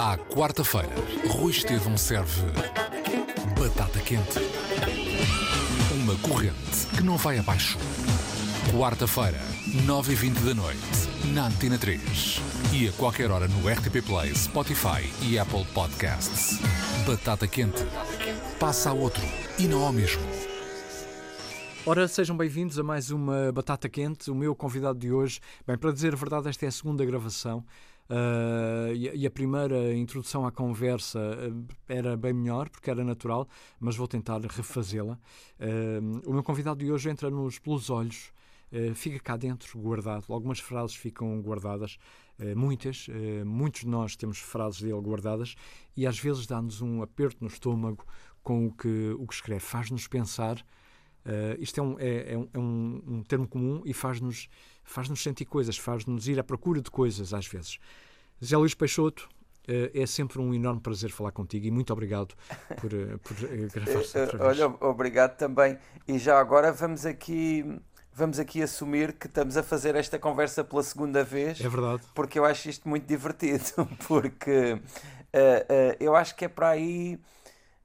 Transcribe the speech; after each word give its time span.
À 0.00 0.16
quarta-feira, 0.16 0.94
Rui 1.28 1.50
Estevão 1.50 1.96
serve 1.96 2.42
batata 3.58 3.98
quente. 3.98 4.38
Uma 5.92 6.16
corrente 6.20 6.86
que 6.96 7.02
não 7.02 7.16
vai 7.16 7.40
abaixo. 7.40 7.76
Quarta-feira, 8.72 9.40
9h20 9.84 10.44
da 10.44 10.54
noite, 10.54 10.78
na 11.34 11.48
Antena 11.48 11.76
3. 11.76 12.40
E 12.72 12.86
a 12.86 12.92
qualquer 12.92 13.32
hora 13.32 13.48
no 13.48 13.68
RTP 13.68 14.00
Play, 14.06 14.32
Spotify 14.36 15.02
e 15.20 15.36
Apple 15.36 15.64
Podcasts. 15.74 16.60
Batata 17.04 17.48
quente. 17.48 17.84
Passa 18.60 18.90
a 18.90 18.92
outro 18.92 19.24
e 19.58 19.66
não 19.66 19.82
ao 19.82 19.92
mesmo. 19.92 20.22
Ora, 21.84 22.06
sejam 22.06 22.36
bem-vindos 22.36 22.78
a 22.78 22.84
mais 22.84 23.10
uma 23.10 23.50
Batata 23.50 23.88
Quente. 23.88 24.30
O 24.30 24.34
meu 24.34 24.54
convidado 24.54 24.98
de 24.98 25.10
hoje, 25.10 25.40
bem, 25.66 25.76
para 25.76 25.90
dizer 25.90 26.12
a 26.12 26.16
verdade, 26.16 26.48
esta 26.48 26.66
é 26.66 26.68
a 26.68 26.72
segunda 26.72 27.04
gravação. 27.04 27.64
Uh, 28.10 28.94
e, 28.94 29.26
a 29.26 29.30
primeira 29.30 29.94
introdução 29.94 30.46
à 30.46 30.50
conversa 30.50 31.18
uh, 31.18 31.66
era 31.86 32.16
bem 32.16 32.32
melhor, 32.32 32.70
porque 32.70 32.90
era 32.90 33.04
natural, 33.04 33.46
mas 33.78 33.96
vou 33.96 34.08
tentar 34.08 34.40
refazê-la. 34.40 35.18
Uh, 35.60 36.22
o 36.26 36.32
meu 36.32 36.42
convidado 36.42 36.82
de 36.82 36.90
hoje 36.90 37.10
entra-nos 37.10 37.58
pelos 37.58 37.90
olhos, 37.90 38.32
fica 38.94 39.18
cá 39.18 39.34
dentro 39.34 39.78
guardado. 39.78 40.26
Algumas 40.28 40.60
frases 40.60 40.94
ficam 40.94 41.40
guardadas, 41.40 41.98
muitas, 42.54 43.06
muitos 43.46 43.80
de 43.80 43.88
nós 43.88 44.14
temos 44.14 44.40
frases 44.40 44.82
dele 44.82 45.00
guardadas, 45.00 45.54
e 45.96 46.06
às 46.06 46.18
vezes 46.18 46.46
dá-nos 46.46 46.82
um 46.82 47.00
aperto 47.00 47.38
no 47.40 47.46
estômago 47.46 48.04
com 48.42 48.66
o 48.66 48.72
que, 48.72 49.16
o 49.18 49.26
que 49.26 49.32
escreve, 49.32 49.60
faz-nos 49.60 50.06
pensar. 50.06 50.62
Isto 51.58 51.80
é, 51.80 51.82
um, 51.82 51.96
é, 51.98 52.32
é, 52.32 52.38
um, 52.38 52.48
é 52.54 52.58
um, 52.58 53.02
um 53.06 53.22
termo 53.22 53.46
comum 53.46 53.82
e 53.84 53.92
faz-nos 53.92 54.48
faz-nos 54.84 55.22
sentir 55.22 55.44
coisas, 55.44 55.76
faz-nos 55.76 56.26
ir 56.28 56.40
à 56.40 56.44
procura 56.44 56.80
de 56.80 56.90
coisas 56.90 57.34
às 57.34 57.46
vezes. 57.46 57.78
Zé 58.42 58.56
Luís 58.56 58.74
Peixoto, 58.74 59.28
eh, 59.68 59.90
é 59.94 60.06
sempre 60.06 60.40
um 60.40 60.54
enorme 60.54 60.80
prazer 60.80 61.10
falar 61.10 61.30
contigo 61.30 61.66
e 61.66 61.70
muito 61.70 61.92
obrigado 61.92 62.34
por, 62.80 62.92
eh, 62.94 63.18
por 63.22 63.36
gravar 63.68 64.46
Olha, 64.46 64.66
obrigado 64.80 65.36
também. 65.36 65.78
E 66.06 66.18
já 66.18 66.40
agora 66.40 66.72
vamos 66.72 67.04
aqui 67.04 67.78
vamos 68.14 68.38
aqui 68.40 68.60
assumir 68.62 69.12
que 69.12 69.26
estamos 69.26 69.56
a 69.56 69.62
fazer 69.62 69.94
esta 69.94 70.18
conversa 70.18 70.64
pela 70.64 70.82
segunda 70.82 71.22
vez. 71.22 71.60
É 71.60 71.68
verdade. 71.68 72.02
Porque 72.14 72.38
eu 72.38 72.44
acho 72.44 72.68
isto 72.68 72.88
muito 72.88 73.06
divertido. 73.06 73.86
Porque 74.08 74.72
uh, 74.72 74.76
uh, 74.76 75.96
eu 76.00 76.16
acho 76.16 76.34
que 76.34 76.46
é 76.46 76.48
para 76.48 76.70
aí. 76.70 77.20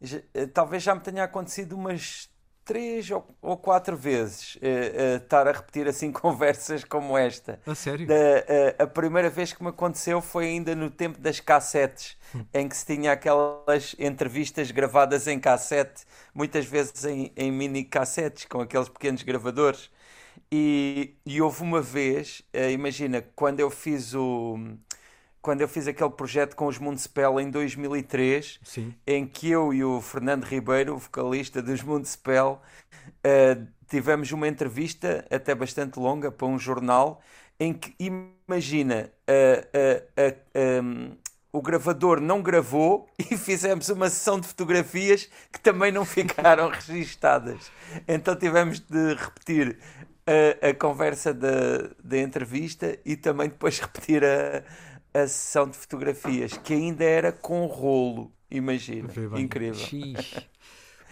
Já, 0.01 0.17
uh, 0.17 0.47
talvez 0.53 0.81
já 0.81 0.95
me 0.95 1.01
tenha 1.01 1.23
acontecido 1.23 1.73
umas 1.73 2.29
três 2.65 3.09
ou, 3.11 3.25
ou 3.41 3.57
quatro 3.57 3.95
vezes 3.95 4.55
uh, 4.55 4.59
uh, 4.59 5.17
estar 5.17 5.47
a 5.47 5.51
repetir 5.51 5.87
assim 5.87 6.11
conversas 6.13 6.83
como 6.83 7.17
esta. 7.17 7.59
A 7.65 7.75
sério? 7.75 8.07
Da, 8.07 8.15
uh, 8.15 8.83
a 8.83 8.87
primeira 8.87 9.29
vez 9.29 9.53
que 9.53 9.61
me 9.63 9.69
aconteceu 9.69 10.21
foi 10.21 10.45
ainda 10.45 10.75
no 10.75 10.89
tempo 10.89 11.19
das 11.19 11.39
cassetes, 11.39 12.17
hum. 12.35 12.45
em 12.53 12.67
que 12.67 12.75
se 12.75 12.85
tinha 12.85 13.11
aquelas 13.11 13.95
entrevistas 13.99 14.71
gravadas 14.71 15.27
em 15.27 15.39
cassete, 15.39 16.05
muitas 16.33 16.65
vezes 16.65 17.05
em, 17.05 17.31
em 17.35 17.51
mini 17.51 17.83
cassetes, 17.83 18.45
com 18.45 18.61
aqueles 18.61 18.89
pequenos 18.89 19.23
gravadores. 19.23 19.89
E, 20.51 21.15
e 21.25 21.41
houve 21.41 21.63
uma 21.63 21.81
vez, 21.81 22.43
imagina, 22.71 23.23
quando 23.35 23.59
eu 23.59 23.71
fiz 23.71 24.13
o 24.13 24.59
quando 25.43 25.59
eu 25.59 25.67
fiz 25.67 25.87
aquele 25.89 26.09
projeto 26.09 26.55
com 26.55 26.67
os 26.67 26.79
Municipal 26.79 27.37
em 27.37 27.51
2003, 27.51 28.61
Sim. 28.63 28.95
em 29.05 29.27
que 29.27 29.51
eu 29.51 29.73
e 29.73 29.83
o 29.83 29.99
Fernando 29.99 30.45
Ribeiro, 30.45 30.95
o 30.95 30.97
vocalista 30.97 31.61
dos 31.61 31.83
Municipal, 31.83 32.63
uh, 33.27 33.67
tivemos 33.89 34.31
uma 34.31 34.47
entrevista 34.47 35.25
até 35.29 35.53
bastante 35.53 35.99
longa 35.99 36.31
para 36.31 36.47
um 36.47 36.57
jornal 36.57 37.21
em 37.59 37.73
que, 37.73 37.93
imagina, 37.99 39.11
uh, 39.29 40.01
uh, 40.17 40.81
um, 40.81 41.17
o 41.51 41.61
gravador 41.61 42.21
não 42.21 42.41
gravou 42.41 43.09
e 43.19 43.35
fizemos 43.35 43.89
uma 43.89 44.09
sessão 44.09 44.39
de 44.39 44.47
fotografias 44.47 45.29
que 45.51 45.59
também 45.59 45.91
não 45.91 46.05
ficaram 46.05 46.69
registadas. 46.71 47.69
Então 48.07 48.33
tivemos 48.33 48.79
de 48.79 49.13
repetir 49.13 49.77
a, 50.25 50.69
a 50.69 50.73
conversa 50.73 51.33
da, 51.33 51.89
da 52.01 52.17
entrevista 52.17 52.97
e 53.03 53.17
também 53.17 53.49
depois 53.49 53.77
repetir 53.83 54.23
a 54.23 54.63
a 55.13 55.27
sessão 55.27 55.67
de 55.67 55.77
fotografias, 55.77 56.57
que 56.57 56.73
ainda 56.73 57.03
era 57.03 57.31
com 57.31 57.65
rolo, 57.65 58.31
imagina. 58.49 59.09
Incrível. 59.37 59.85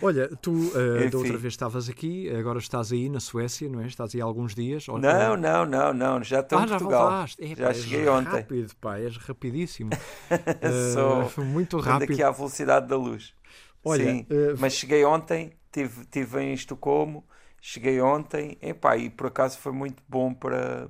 Olha, 0.03 0.27
tu 0.41 0.51
uh, 0.51 1.09
da 1.11 1.17
outra 1.17 1.37
vez 1.37 1.53
estavas 1.53 1.87
aqui, 1.87 2.27
agora 2.31 2.57
estás 2.57 2.91
aí 2.91 3.07
na 3.07 3.19
Suécia, 3.19 3.69
não 3.69 3.81
é? 3.81 3.85
Estás 3.85 4.15
aí 4.15 4.21
há 4.21 4.23
alguns 4.23 4.55
dias? 4.55 4.89
Ou... 4.89 4.97
Não, 4.97 5.37
não, 5.37 5.63
não, 5.63 5.93
não, 5.93 6.23
já 6.23 6.39
estou 6.39 6.57
ah, 6.57 6.63
em 6.63 6.67
Portugal. 6.67 7.27
Já, 7.27 7.55
já 7.55 7.73
cheguei 7.73 8.07
ontem. 8.07 8.31
rápido, 8.31 8.75
pá, 8.81 8.97
és 8.97 9.15
rapidíssimo. 9.17 9.91
Sou 10.93 11.43
uh, 11.43 11.45
muito 11.45 11.79
rápido. 11.79 12.13
aqui 12.13 12.23
à 12.23 12.31
velocidade 12.31 12.87
da 12.87 12.97
luz. 12.97 13.35
Olha, 13.83 14.05
Sim, 14.05 14.21
uh... 14.31 14.57
mas 14.57 14.73
cheguei 14.73 15.05
ontem, 15.05 15.53
tive, 15.71 16.03
tive 16.05 16.41
em 16.41 16.53
Estocolmo, 16.53 17.23
cheguei 17.61 18.01
ontem, 18.01 18.57
epá, 18.59 18.97
e 18.97 19.07
por 19.07 19.27
acaso 19.27 19.59
foi 19.59 19.71
muito 19.71 20.01
bom 20.09 20.33
para 20.33 20.89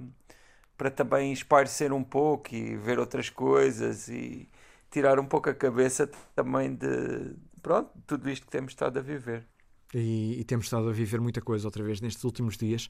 para 0.81 0.89
também 0.89 1.31
espairecer 1.31 1.93
um 1.93 2.03
pouco 2.03 2.55
e 2.55 2.75
ver 2.75 2.97
outras 2.97 3.29
coisas 3.29 4.07
e 4.07 4.49
tirar 4.89 5.19
um 5.19 5.25
pouco 5.25 5.47
a 5.47 5.53
cabeça 5.53 6.09
também 6.35 6.73
de 6.73 7.35
pronto, 7.61 7.91
tudo 8.07 8.27
isto 8.27 8.47
que 8.47 8.51
temos 8.51 8.71
estado 8.71 8.97
a 8.97 9.01
viver. 9.03 9.45
E, 9.93 10.39
e 10.39 10.43
temos 10.43 10.65
estado 10.65 10.89
a 10.89 10.91
viver 10.91 11.21
muita 11.21 11.39
coisa 11.39 11.67
outra 11.67 11.83
vez 11.83 12.01
nestes 12.01 12.23
últimos 12.23 12.57
dias. 12.57 12.89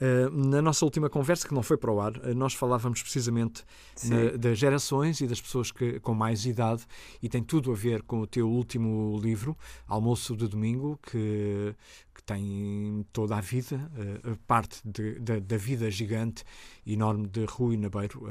Uh, 0.00 0.28
na 0.28 0.60
nossa 0.60 0.84
última 0.84 1.08
conversa, 1.08 1.46
que 1.46 1.54
não 1.54 1.62
foi 1.62 1.76
para 1.76 1.92
o 1.92 2.00
ar, 2.00 2.16
uh, 2.16 2.34
nós 2.34 2.52
falávamos 2.52 3.00
precisamente 3.00 3.64
na, 4.04 4.36
das 4.36 4.58
gerações 4.58 5.20
e 5.20 5.26
das 5.26 5.40
pessoas 5.40 5.70
que, 5.70 6.00
com 6.00 6.12
mais 6.12 6.44
idade, 6.46 6.84
e 7.22 7.28
tem 7.28 7.42
tudo 7.42 7.70
a 7.70 7.74
ver 7.76 8.02
com 8.02 8.20
o 8.20 8.26
teu 8.26 8.48
último 8.48 9.18
livro, 9.22 9.56
Almoço 9.86 10.36
de 10.36 10.48
Domingo, 10.48 10.98
que, 11.00 11.74
que 12.12 12.22
tem 12.24 13.06
toda 13.12 13.36
a 13.36 13.40
vida, 13.40 13.88
uh, 14.26 14.36
parte 14.48 14.80
de, 14.84 15.20
de, 15.20 15.40
da 15.40 15.56
vida 15.56 15.88
gigante, 15.90 16.42
enorme 16.84 17.28
de 17.28 17.44
Rui 17.44 17.76
Nabeiro, 17.76 18.26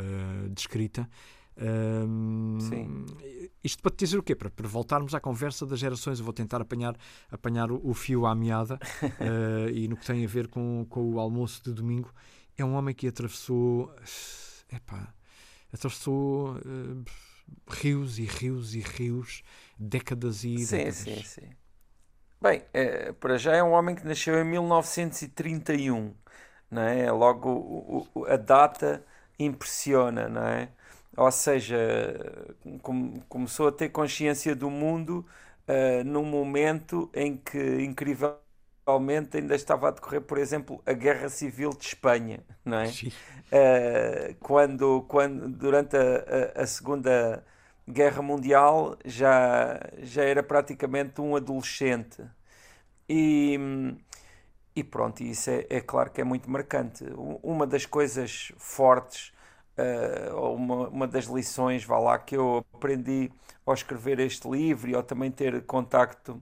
descrita. 0.51 1.09
Um, 1.57 2.57
Sim. 2.59 3.05
Isto 3.63 3.81
para 3.81 3.91
te 3.91 3.99
dizer 3.99 4.17
o 4.17 4.23
quê? 4.23 4.35
Para, 4.35 4.49
para, 4.49 4.67
voltarmos 4.67 5.13
à 5.13 5.19
conversa 5.19 5.65
das 5.65 5.79
gerações, 5.79 6.19
eu 6.19 6.25
vou 6.25 6.33
tentar 6.33 6.61
apanhar, 6.61 6.95
apanhar 7.31 7.71
o, 7.71 7.79
o 7.83 7.93
fio 7.93 8.25
à 8.25 8.35
meada 8.35 8.79
uh, 9.03 9.69
e 9.71 9.87
no 9.87 9.95
que 9.95 10.05
tem 10.05 10.25
a 10.25 10.27
ver 10.27 10.47
com, 10.47 10.85
com 10.89 11.13
o 11.13 11.19
almoço 11.19 11.63
de 11.63 11.73
domingo. 11.73 12.11
É 12.57 12.65
um 12.65 12.73
homem 12.73 12.93
que 12.93 13.07
atravessou. 13.07 13.93
Epá, 14.71 15.13
atravessou 15.71 16.55
uh, 16.57 17.03
rios 17.69 18.19
e 18.19 18.25
rios 18.25 18.75
e 18.75 18.79
rios, 18.79 19.43
décadas 19.79 20.43
e 20.43 20.65
sim, 20.65 20.77
décadas. 20.77 20.95
Sim, 20.95 21.23
sim, 21.23 21.49
Bem, 22.41 22.61
é, 22.73 23.13
para 23.13 23.37
já 23.37 23.55
é 23.55 23.63
um 23.63 23.71
homem 23.71 23.95
que 23.95 24.05
nasceu 24.05 24.37
em 24.41 24.43
1931, 24.43 26.13
não 26.69 26.81
é? 26.81 27.09
Logo 27.09 27.49
o, 27.49 28.07
o, 28.13 28.25
a 28.25 28.35
data 28.35 29.01
impressiona, 29.39 30.27
não 30.27 30.45
é? 30.45 30.69
Ou 31.15 31.31
seja, 31.31 31.77
com, 32.81 33.19
começou 33.29 33.67
a 33.67 33.71
ter 33.71 33.89
consciência 33.89 34.55
do 34.55 34.69
mundo 34.69 35.25
uh, 35.67 36.03
num 36.03 36.25
momento 36.25 37.09
em 37.13 37.37
que, 37.37 37.81
incrivelmente, 37.81 39.37
ainda 39.37 39.55
estava 39.55 39.89
a 39.89 39.91
decorrer, 39.91 40.21
por 40.21 40.37
exemplo, 40.37 40.81
a 40.85 40.93
Guerra 40.93 41.29
Civil 41.29 41.69
de 41.71 41.85
Espanha, 41.85 42.43
não 42.65 42.79
é? 42.79 42.87
Uh, 42.87 44.35
quando, 44.39 45.03
quando, 45.07 45.47
durante 45.49 45.95
a, 45.95 46.01
a, 46.55 46.63
a, 46.63 46.67
Segunda 46.67 47.43
Guerra 47.87 48.21
Mundial 48.21 48.97
já, 49.05 49.79
já 49.99 50.23
era 50.23 50.41
praticamente 50.41 51.21
um 51.21 51.35
adolescente. 51.35 52.23
E, 53.07 53.59
e 54.75 54.83
pronto, 54.83 55.21
isso 55.21 55.49
é, 55.51 55.67
é 55.69 55.81
claro 55.81 56.09
que 56.09 56.21
é 56.21 56.23
muito 56.23 56.49
marcante. 56.49 57.05
Uma 57.43 57.67
das 57.67 57.85
coisas 57.85 58.51
fortes 58.57 59.32
uh, 59.77 60.35
uma, 60.53 60.87
uma 60.89 61.07
das 61.07 61.25
lições, 61.25 61.83
vá 61.83 61.99
lá, 61.99 62.17
que 62.17 62.35
eu 62.35 62.65
aprendi 62.73 63.31
ao 63.65 63.73
escrever 63.73 64.19
este 64.19 64.47
livro 64.49 64.89
e 64.89 64.95
ao 64.95 65.03
também 65.03 65.31
ter 65.31 65.63
contacto 65.65 66.41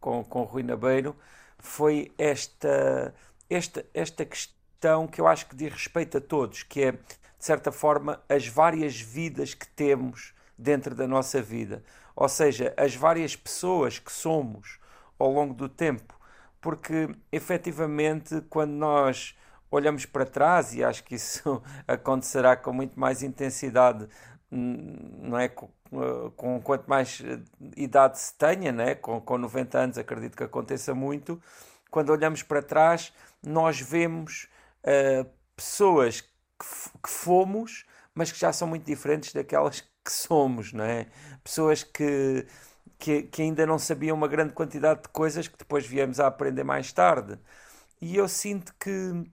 com, 0.00 0.22
com 0.24 0.42
o 0.42 0.44
Rui 0.44 0.62
Nabeiro, 0.62 1.16
foi 1.58 2.12
esta, 2.18 3.14
esta, 3.48 3.84
esta 3.94 4.24
questão 4.24 5.06
que 5.06 5.20
eu 5.20 5.26
acho 5.26 5.46
que 5.46 5.56
diz 5.56 5.72
respeito 5.72 6.18
a 6.18 6.20
todos, 6.20 6.62
que 6.62 6.82
é, 6.82 6.92
de 6.92 6.98
certa 7.38 7.72
forma, 7.72 8.20
as 8.28 8.46
várias 8.46 9.00
vidas 9.00 9.54
que 9.54 9.66
temos 9.68 10.34
dentro 10.58 10.94
da 10.94 11.06
nossa 11.06 11.40
vida. 11.40 11.82
Ou 12.14 12.28
seja, 12.28 12.74
as 12.76 12.94
várias 12.94 13.34
pessoas 13.34 13.98
que 13.98 14.12
somos 14.12 14.78
ao 15.18 15.30
longo 15.30 15.54
do 15.54 15.68
tempo. 15.68 16.14
Porque, 16.60 17.08
efetivamente, 17.32 18.40
quando 18.48 18.72
nós 18.72 19.36
olhamos 19.74 20.06
para 20.06 20.24
trás 20.24 20.74
e 20.74 20.84
acho 20.84 21.04
que 21.04 21.16
isso 21.16 21.62
acontecerá 21.86 22.56
com 22.56 22.72
muito 22.72 22.98
mais 22.98 23.22
intensidade, 23.22 24.08
hum, 24.50 24.96
não 25.22 25.38
é? 25.38 25.48
Com, 25.48 25.68
com 26.36 26.60
quanto 26.60 26.88
mais 26.88 27.22
eh, 27.24 27.38
idade 27.76 28.18
se 28.18 28.34
tenha, 28.34 28.72
né? 28.72 28.94
com, 28.94 29.20
com 29.20 29.38
90 29.38 29.78
anos, 29.78 29.98
acredito 29.98 30.36
que 30.36 30.42
aconteça 30.42 30.94
muito. 30.94 31.40
Quando 31.90 32.10
olhamos 32.10 32.42
para 32.42 32.62
trás, 32.62 33.12
nós 33.42 33.80
vemos 33.80 34.48
uh, 34.82 35.28
pessoas 35.54 36.20
que, 36.20 36.28
que 37.02 37.08
fomos, 37.08 37.86
mas 38.14 38.32
que 38.32 38.38
já 38.38 38.52
são 38.52 38.66
muito 38.66 38.84
diferentes 38.84 39.32
daquelas 39.32 39.80
que 39.80 40.10
somos, 40.10 40.72
não 40.72 40.84
é? 40.84 41.06
Pessoas 41.44 41.84
que, 41.84 42.44
que, 42.98 43.22
que 43.22 43.42
ainda 43.42 43.64
não 43.64 43.78
sabiam 43.78 44.16
uma 44.16 44.26
grande 44.26 44.52
quantidade 44.52 45.02
de 45.02 45.08
coisas 45.10 45.46
que 45.46 45.56
depois 45.56 45.86
viemos 45.86 46.18
a 46.18 46.26
aprender 46.26 46.64
mais 46.64 46.92
tarde. 46.92 47.38
E 48.00 48.16
eu 48.16 48.28
sinto 48.28 48.74
que 48.78 49.24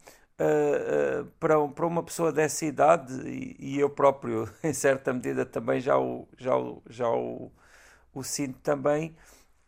uh, 0.41 1.21
uh, 1.21 1.25
para, 1.39 1.67
para 1.67 1.85
uma 1.85 2.03
pessoa 2.03 2.31
dessa 2.31 2.65
idade, 2.65 3.13
e, 3.27 3.55
e, 3.59 3.79
eu 3.79 3.89
próprio, 3.89 4.49
em 4.63 4.73
certa 4.73 5.13
medida, 5.13 5.45
também 5.45 5.79
já 5.79 5.97
o, 5.97 6.27
já 6.37 6.57
o, 6.57 6.81
já 6.89 7.09
o, 7.09 7.51
o 8.13 8.23
sinto 8.23 8.59
também, 8.59 9.15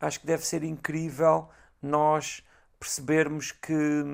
acho 0.00 0.20
que 0.20 0.26
deve 0.26 0.44
ser 0.44 0.64
incrível 0.64 1.48
nós 1.80 2.44
percebermos 2.78 3.52
que, 3.52 4.04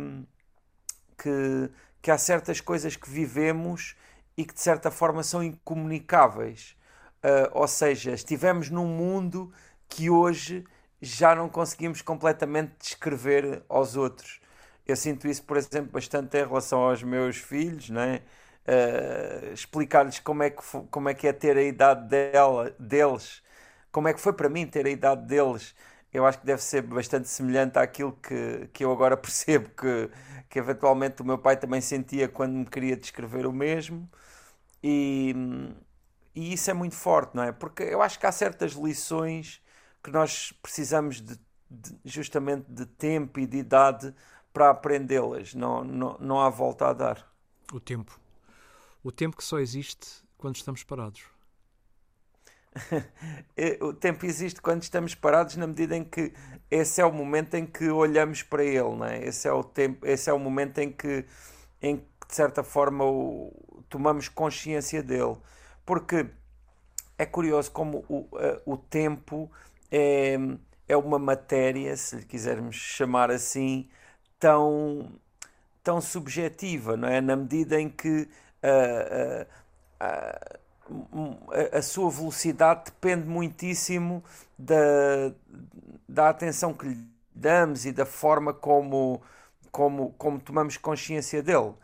que, 1.18 1.70
que 2.02 2.10
há 2.10 2.18
certas 2.18 2.60
coisas 2.60 2.94
que 2.94 3.08
vivemos 3.08 3.96
e 4.36 4.44
que 4.44 4.54
de 4.54 4.60
certa 4.60 4.90
forma 4.90 5.22
são 5.22 5.42
incomunicáveis. 5.42 6.76
Uh, 7.22 7.50
ou 7.52 7.68
seja, 7.68 8.12
estivemos 8.12 8.70
num 8.70 8.86
mundo 8.86 9.52
que 9.88 10.08
hoje 10.08 10.64
já 11.02 11.34
não 11.34 11.48
conseguimos 11.48 12.00
completamente 12.00 12.72
descrever 12.78 13.62
aos 13.68 13.96
outros. 13.96 14.40
Eu 14.86 14.96
sinto 14.96 15.28
isso, 15.28 15.42
por 15.44 15.56
exemplo, 15.56 15.92
bastante 15.92 16.36
em 16.36 16.40
relação 16.46 16.80
aos 16.80 17.02
meus 17.02 17.36
filhos, 17.36 17.90
né? 17.90 18.22
Uh, 18.66 19.52
explicar-lhes 19.52 20.18
como, 20.20 20.42
é 20.42 20.50
que 20.50 20.62
como 20.90 21.08
é 21.08 21.14
que 21.14 21.26
é 21.26 21.32
ter 21.32 21.56
a 21.56 21.62
idade 21.62 22.08
dela, 22.08 22.74
deles, 22.78 23.42
como 23.90 24.06
é 24.08 24.14
que 24.14 24.20
foi 24.20 24.32
para 24.32 24.48
mim 24.48 24.66
ter 24.66 24.86
a 24.86 24.90
idade 24.90 25.26
deles. 25.26 25.74
Eu 26.12 26.26
acho 26.26 26.40
que 26.40 26.46
deve 26.46 26.62
ser 26.62 26.82
bastante 26.82 27.28
semelhante 27.28 27.78
àquilo 27.78 28.12
que, 28.22 28.68
que 28.72 28.84
eu 28.84 28.92
agora 28.92 29.16
percebo 29.18 29.68
que, 29.70 30.10
que 30.48 30.58
eventualmente 30.58 31.22
o 31.22 31.24
meu 31.24 31.38
pai 31.38 31.56
também 31.56 31.80
sentia 31.80 32.28
quando 32.28 32.52
me 32.54 32.66
queria 32.66 32.96
descrever 32.96 33.46
o 33.46 33.52
mesmo. 33.52 34.08
E, 34.82 35.34
e 36.34 36.52
isso 36.52 36.70
é 36.70 36.74
muito 36.74 36.94
forte, 36.94 37.34
não 37.34 37.42
é? 37.42 37.52
Porque 37.52 37.82
eu 37.82 38.02
acho 38.02 38.18
que 38.18 38.26
há 38.26 38.32
certas 38.32 38.72
lições 38.72 39.60
que 40.02 40.10
nós 40.10 40.52
precisamos 40.62 41.20
de, 41.20 41.38
de, 41.70 41.98
justamente 42.04 42.66
de 42.70 42.86
tempo 42.86 43.40
e 43.40 43.46
de 43.46 43.58
idade 43.58 44.14
para 44.52 44.70
aprendê-las. 44.70 45.54
Não, 45.54 45.84
não, 45.84 46.16
não 46.18 46.40
há 46.40 46.48
volta 46.48 46.88
a 46.88 46.92
dar. 46.92 47.26
O 47.72 47.80
tempo. 47.80 48.18
O 49.02 49.10
tempo 49.10 49.36
que 49.36 49.44
só 49.44 49.58
existe 49.58 50.06
quando 50.36 50.56
estamos 50.56 50.82
parados. 50.82 51.22
o 53.80 53.92
tempo 53.92 54.24
existe 54.24 54.60
quando 54.60 54.82
estamos 54.82 55.14
parados 55.14 55.56
na 55.56 55.66
medida 55.66 55.96
em 55.96 56.04
que 56.04 56.32
esse 56.70 57.00
é 57.00 57.04
o 57.04 57.12
momento 57.12 57.54
em 57.54 57.66
que 57.66 57.88
olhamos 57.90 58.42
para 58.42 58.64
ele, 58.64 58.94
não 58.94 59.04
é? 59.04 59.24
Esse 59.24 59.48
é 59.48 59.52
o 59.52 59.64
tempo, 59.64 60.06
esse 60.06 60.30
é 60.30 60.32
o 60.32 60.38
momento 60.38 60.78
em 60.78 60.92
que, 60.92 61.24
em 61.82 61.96
que 61.96 62.28
de 62.28 62.34
certa 62.34 62.62
forma 62.62 63.04
o, 63.04 63.52
tomamos 63.88 64.28
consciência 64.28 65.02
dele. 65.02 65.36
Porque 65.84 66.26
é 67.18 67.26
curioso 67.26 67.70
como 67.72 68.04
o, 68.08 68.28
o 68.64 68.76
tempo 68.76 69.50
é, 69.90 70.36
é 70.88 70.96
uma 70.96 71.18
matéria, 71.18 71.96
se 71.96 72.16
lhe 72.16 72.24
quisermos 72.24 72.76
chamar 72.76 73.30
assim, 73.30 73.88
tão, 74.40 75.12
tão 75.84 76.00
subjetiva, 76.00 76.96
não 76.96 77.06
é? 77.06 77.20
Na 77.20 77.36
medida 77.36 77.78
em 77.78 77.88
que 77.88 78.26
uh, 78.62 79.46
uh, 80.02 80.56
uh, 80.90 81.76
a 81.76 81.82
sua 81.82 82.10
velocidade 82.10 82.86
depende 82.86 83.28
muitíssimo 83.28 84.24
da, 84.58 85.32
da 86.08 86.30
atenção 86.30 86.72
que 86.72 86.88
lhe 86.88 87.06
damos 87.32 87.84
e 87.86 87.92
da 87.92 88.06
forma 88.06 88.52
como, 88.52 89.22
como, 89.70 90.12
como 90.14 90.40
tomamos 90.40 90.76
consciência 90.78 91.42
dele. 91.42 91.74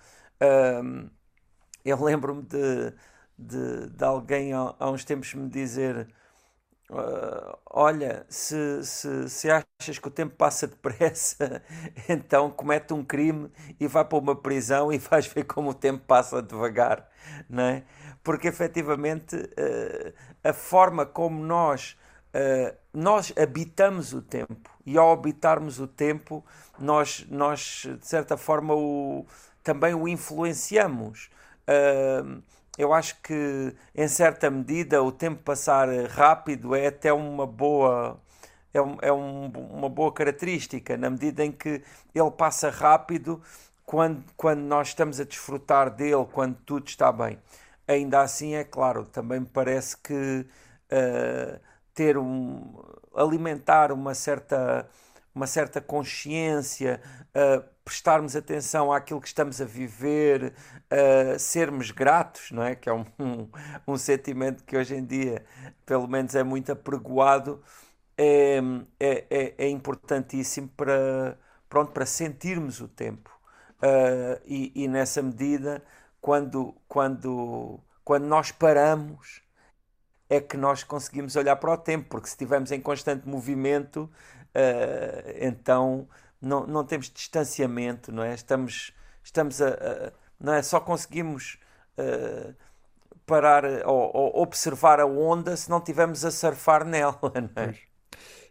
eu 1.85 2.03
lembro-me 2.03 2.43
de, 2.43 2.93
de, 3.39 3.87
de, 3.91 4.05
alguém 4.05 4.53
há, 4.53 4.75
há 4.79 4.91
uns 4.91 5.05
tempos 5.05 5.33
me 5.35 5.49
dizer 5.49 6.09
Uh, 6.89 7.59
olha, 7.69 8.25
se, 8.29 8.85
se, 8.85 9.29
se 9.29 9.51
achas 9.51 9.99
que 9.99 10.07
o 10.07 10.11
tempo 10.11 10.37
passa 10.37 10.67
depressa, 10.69 11.63
então 12.09 12.51
comete 12.51 12.95
um 12.95 13.05
crime 13.05 13.51
e 13.81 13.89
vai 13.89 14.05
para 14.05 14.19
uma 14.19 14.37
prisão 14.37 14.93
e 14.93 14.99
vais 14.99 15.27
ver 15.27 15.45
como 15.45 15.71
o 15.71 15.75
tempo 15.75 16.05
passa 16.07 16.41
devagar, 16.41 17.09
não 17.51 17.65
é? 17.65 17.83
Porque 18.23 18.47
efetivamente 18.49 19.35
uh, 19.37 20.15
a 20.45 20.53
forma 20.53 21.05
como 21.05 21.43
nós, 21.43 21.97
uh, 22.33 22.77
nós 22.95 23.33
habitamos 23.37 24.13
o 24.13 24.23
tempo 24.23 24.71
e 24.85 24.97
ao 24.97 25.13
habitarmos 25.13 25.81
o 25.81 25.89
tempo, 25.89 26.45
nós, 26.79 27.27
nós 27.29 27.85
de 28.01 28.07
certa 28.07 28.37
forma 28.37 28.75
o, 28.75 29.27
também 29.63 29.93
o 29.93 30.07
influenciamos. 30.07 31.31
Uh, 31.69 32.41
eu 32.79 32.93
acho 32.93 33.21
que 33.23 33.75
em 33.95 34.09
certa 34.09 34.51
medida 34.51 35.03
o 35.03 35.11
tempo 35.11 35.43
passar 35.43 35.89
rápido 36.09 36.75
é 36.75 36.89
até 36.89 37.13
uma 37.13 37.47
boa 37.47 38.21
é, 38.73 38.81
um, 38.81 38.99
é 39.01 39.13
um, 39.13 39.47
uma 39.47 39.89
boa 39.89 40.13
característica 40.13 40.97
na 40.97 41.09
medida 41.11 41.45
em 41.45 41.53
que 41.53 41.83
ele 42.15 42.31
passa 42.37 42.71
rápido 42.71 43.43
quando, 43.85 44.23
quando 44.37 44.61
nós 44.61 44.89
estamos 44.89 45.21
a 45.21 45.25
desfrutar 45.25 45.91
dele 45.91 46.27
quando 46.33 46.57
tudo 46.67 46.87
está 46.89 47.11
bem. 47.11 47.39
Ainda 47.89 48.21
assim 48.21 48.55
é 48.55 48.65
claro 48.65 49.07
também 49.07 49.41
me 49.41 49.47
parece 49.47 49.97
que 49.97 50.47
uh, 50.93 51.61
ter 51.95 52.19
um 52.19 52.75
alimentar 53.15 53.93
uma 53.93 54.15
certa 54.15 54.89
uma 55.35 55.47
certa 55.47 55.81
consciência 55.81 57.01
uh, 57.35 57.63
prestarmos 57.87 58.35
atenção 58.35 58.93
àquilo 58.93 59.21
que 59.21 59.29
estamos 59.29 59.61
a 59.61 59.65
viver, 59.65 60.53
uh, 60.91 61.39
sermos 61.39 61.93
gratos, 61.93 62.51
não 62.51 62.65
é? 62.65 62.75
Que 62.75 62.89
é 62.89 62.93
um, 62.93 63.07
um, 63.17 63.49
um, 63.87 63.97
sentimento 63.97 64.65
que 64.65 64.77
hoje 64.77 64.97
em 64.97 65.05
dia, 65.05 65.45
pelo 65.87 66.09
menos, 66.09 66.35
é 66.35 66.43
muito 66.43 66.73
apregoado, 66.73 67.63
é, 68.19 68.59
é, 68.99 69.25
é, 69.31 69.55
é 69.57 69.69
importantíssimo 69.69 70.69
para, 70.77 71.39
pronto, 71.69 71.93
para 71.93 72.05
sentirmos 72.05 72.81
o 72.81 72.89
tempo. 72.89 73.31
Uh, 73.77 74.43
e, 74.45 74.73
e, 74.75 74.89
nessa 74.89 75.23
medida, 75.23 75.81
quando, 76.21 76.75
quando, 76.89 77.79
quando 78.03 78.25
nós 78.25 78.51
paramos, 78.51 79.43
é 80.29 80.41
que 80.41 80.57
nós 80.57 80.83
conseguimos 80.83 81.37
olhar 81.37 81.55
para 81.55 81.71
o 81.73 81.79
tempo, 81.79 82.09
porque 82.09 82.27
se 82.27 82.33
estivermos 82.33 82.73
em 82.73 82.81
constante 82.81 83.29
movimento, 83.29 84.11
uh, 84.57 85.31
então 85.41 86.09
não, 86.41 86.67
não 86.67 86.85
temos 86.85 87.11
distanciamento, 87.11 88.13
não 88.13 88.23
é? 88.23 88.35
Estamos, 88.35 88.93
estamos 89.23 89.61
a, 89.61 89.69
a 89.69 90.13
não 90.39 90.53
é? 90.53 90.63
Só 90.63 90.81
conseguimos 90.81 91.59
uh, 91.99 92.55
parar 93.25 93.65
ou, 93.87 94.11
ou, 94.15 94.43
observar 94.43 95.01
a 95.01 95.07
onda 95.07 95.57
se 95.57 95.69
não 95.69 95.79
estivermos 95.79 96.25
a 96.25 96.31
surfar 96.31 96.85
nela, 96.85 97.19
não 97.35 97.63
é? 97.63 97.75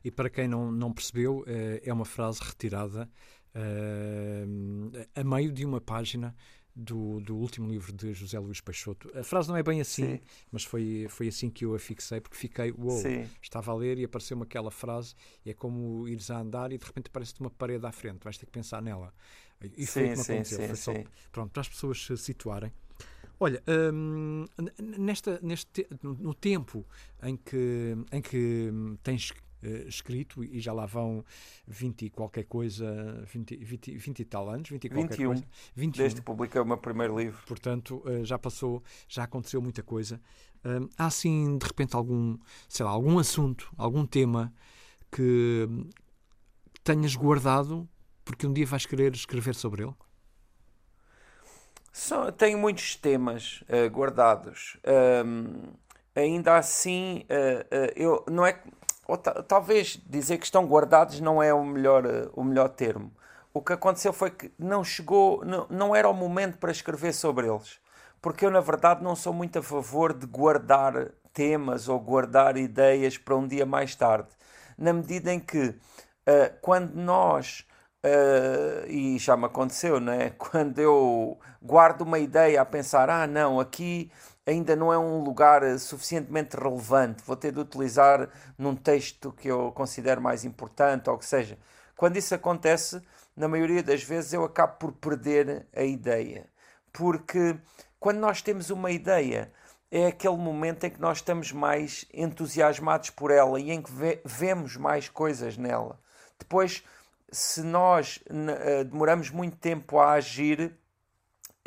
E 0.03 0.11
para 0.11 0.29
quem 0.29 0.47
não, 0.47 0.71
não 0.71 0.93
percebeu, 0.93 1.43
eh, 1.47 1.81
é 1.83 1.91
uma 1.91 2.05
frase 2.05 2.39
retirada 2.39 3.09
uh, 3.55 5.07
a 5.15 5.23
meio 5.23 5.51
de 5.51 5.65
uma 5.65 5.81
página 5.81 6.35
do, 6.75 7.21
do 7.21 7.37
último 7.37 7.69
livro 7.69 7.93
de 7.93 8.13
José 8.13 8.37
Luís 8.37 8.59
Peixoto. 8.59 9.09
A 9.17 9.23
frase 9.23 9.47
não 9.47 9.55
é 9.55 9.63
bem 9.63 9.79
assim, 9.79 10.17
Sim. 10.17 10.19
mas 10.51 10.63
foi, 10.63 11.07
foi 11.09 11.29
assim 11.29 11.49
que 11.49 11.63
eu 11.63 11.73
a 11.73 11.79
fixei, 11.79 12.19
porque 12.19 12.35
fiquei, 12.35 12.71
uou, 12.71 13.01
wow, 13.01 13.25
estava 13.41 13.71
a 13.71 13.75
ler 13.75 13.97
e 13.97 14.03
apareceu-me 14.03 14.43
aquela 14.43 14.69
frase, 14.69 15.15
e 15.45 15.49
é 15.49 15.53
como 15.53 16.07
ires 16.07 16.29
a 16.29 16.39
andar 16.39 16.71
e 16.73 16.77
de 16.77 16.85
repente 16.85 17.07
aparece-te 17.07 17.39
uma 17.39 17.49
parede 17.49 17.85
à 17.85 17.91
frente, 17.91 18.23
vais 18.23 18.37
ter 18.37 18.45
que 18.45 18.51
pensar 18.51 18.81
nela. 18.81 19.13
E 19.77 19.85
foi 19.85 20.03
o 20.03 20.09
que 20.09 20.15
me 20.15 20.21
aconteceu. 20.21 20.67
Sim, 20.67 20.75
só, 20.75 20.93
pronto, 21.31 21.51
para 21.51 21.61
as 21.61 21.69
pessoas 21.69 22.05
se 22.05 22.17
situarem. 22.17 22.73
Olha, 23.39 23.61
hum, 23.93 24.45
nesta, 24.97 25.39
neste, 25.41 25.87
no 26.01 26.33
tempo 26.33 26.85
em 27.21 27.35
que, 27.35 27.95
em 28.11 28.21
que 28.21 28.71
tens 29.03 29.31
uh, 29.65 29.87
escrito 29.87 30.43
e 30.43 30.59
já 30.59 30.71
lá 30.71 30.85
vão 30.85 31.23
20 31.67 32.05
e 32.05 32.09
qualquer 32.09 32.43
coisa, 32.43 33.23
20, 33.25 33.57
20, 33.57 33.97
20 33.97 34.19
e 34.19 34.25
tal 34.25 34.49
anos, 34.49 34.69
20 34.69 34.83
e 34.85 34.89
qualquer 34.89 35.09
21, 35.09 35.27
coisa. 35.27 35.43
21. 35.75 36.03
Desde 36.03 36.21
que 36.21 36.25
publiquei 36.25 36.61
o 36.61 36.65
meu 36.65 36.77
primeiro 36.77 37.17
livro. 37.17 37.41
Portanto, 37.47 38.03
uh, 38.05 38.23
já 38.23 38.37
passou, 38.37 38.83
já 39.07 39.23
aconteceu 39.23 39.61
muita 39.61 39.81
coisa. 39.83 40.21
Uh, 40.63 40.89
há 40.97 41.07
assim, 41.07 41.57
de 41.57 41.65
repente, 41.65 41.95
algum, 41.95 42.37
sei 42.69 42.85
lá, 42.85 42.91
algum 42.91 43.19
assunto, 43.19 43.71
algum 43.77 44.05
tema 44.05 44.53
que 45.11 45.67
tenhas 46.83 47.15
guardado 47.15 47.87
porque 48.25 48.47
um 48.47 48.51
dia 48.51 48.65
vais 48.65 48.85
querer 48.85 49.13
escrever 49.13 49.53
sobre 49.53 49.83
ele? 49.83 49.93
Só, 51.93 52.31
tenho 52.31 52.57
muitos 52.57 52.95
temas 52.95 53.63
uh, 53.69 53.87
guardados. 53.89 54.77
Um, 55.25 55.71
ainda 56.13 56.57
assim, 56.57 57.23
uh, 57.29 57.61
uh, 57.63 57.91
eu 57.95 58.25
não 58.29 58.45
é 58.45 58.61
ou 59.07 59.17
talvez 59.17 59.99
dizer 60.05 60.37
que 60.37 60.45
estão 60.45 60.65
guardados 60.65 61.19
não 61.19 61.41
é 61.41 61.53
o 61.53 61.63
melhor, 61.63 62.03
o 62.33 62.43
melhor 62.43 62.69
termo. 62.69 63.11
O 63.53 63.61
que 63.61 63.73
aconteceu 63.73 64.11
foi 64.11 64.31
que 64.31 64.51
não 64.59 64.83
chegou, 64.83 65.43
não, 65.45 65.67
não 65.69 65.95
era 65.95 66.09
o 66.09 66.13
momento 66.13 66.57
para 66.57 66.71
escrever 66.71 67.13
sobre 67.13 67.47
eles. 67.47 67.79
Porque 68.21 68.45
eu, 68.45 68.51
na 68.51 68.59
verdade, 68.59 69.03
não 69.03 69.15
sou 69.15 69.31
muito 69.31 69.59
a 69.59 69.63
favor 69.63 70.11
de 70.11 70.25
guardar 70.25 71.11
temas 71.31 71.87
ou 71.87 71.99
guardar 71.99 72.57
ideias 72.57 73.17
para 73.17 73.35
um 73.35 73.47
dia 73.47 73.65
mais 73.65 73.95
tarde. 73.95 74.29
Na 74.77 74.91
medida 74.91 75.31
em 75.31 75.39
que, 75.39 75.67
uh, 75.67 75.75
quando 76.61 76.95
nós 76.95 77.65
Uh, 78.05 78.85
e 78.87 79.17
já 79.17 79.35
me 79.35 79.45
aconteceu, 79.45 79.99
não 79.99 80.13
é? 80.13 80.29
Quando 80.37 80.77
eu 80.77 81.39
guardo 81.59 82.01
uma 82.01 82.19
ideia 82.19 82.61
a 82.61 82.65
pensar, 82.65 83.09
ah, 83.09 83.25
não, 83.25 83.59
aqui 83.59 84.11
ainda 84.45 84.75
não 84.75 84.93
é 84.93 84.97
um 84.97 85.23
lugar 85.23 85.61
suficientemente 85.79 86.55
relevante, 86.55 87.23
vou 87.25 87.35
ter 87.35 87.51
de 87.51 87.59
utilizar 87.59 88.29
num 88.57 88.75
texto 88.75 89.31
que 89.31 89.47
eu 89.47 89.71
considero 89.71 90.21
mais 90.21 90.45
importante, 90.45 91.09
ou 91.09 91.17
que 91.17 91.25
seja. 91.25 91.57
Quando 91.97 92.17
isso 92.17 92.35
acontece, 92.35 93.01
na 93.35 93.47
maioria 93.47 93.81
das 93.81 94.03
vezes 94.03 94.33
eu 94.33 94.43
acabo 94.43 94.77
por 94.77 94.93
perder 94.93 95.65
a 95.75 95.83
ideia. 95.83 96.47
Porque 96.93 97.57
quando 97.99 98.19
nós 98.19 98.41
temos 98.41 98.69
uma 98.69 98.91
ideia, 98.91 99.51
é 99.91 100.07
aquele 100.07 100.37
momento 100.37 100.85
em 100.85 100.89
que 100.89 100.99
nós 101.01 101.17
estamos 101.17 101.51
mais 101.51 102.05
entusiasmados 102.13 103.09
por 103.09 103.31
ela 103.31 103.59
e 103.59 103.71
em 103.71 103.81
que 103.81 103.91
ve 103.91 104.21
vemos 104.23 104.77
mais 104.77 105.09
coisas 105.09 105.57
nela. 105.57 105.99
Depois, 106.37 106.83
se 107.31 107.61
nós 107.61 108.19
uh, 108.29 108.83
demoramos 108.83 109.29
muito 109.29 109.57
tempo 109.57 109.99
a 109.99 110.13
agir, 110.13 110.77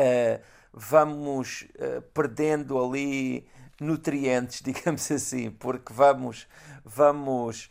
uh, 0.00 0.42
vamos 0.72 1.66
uh, 1.76 2.02
perdendo 2.14 2.82
ali 2.82 3.46
nutrientes, 3.80 4.60
digamos 4.64 5.10
assim, 5.10 5.50
porque 5.50 5.92
vamos, 5.92 6.46
vamos 6.84 7.70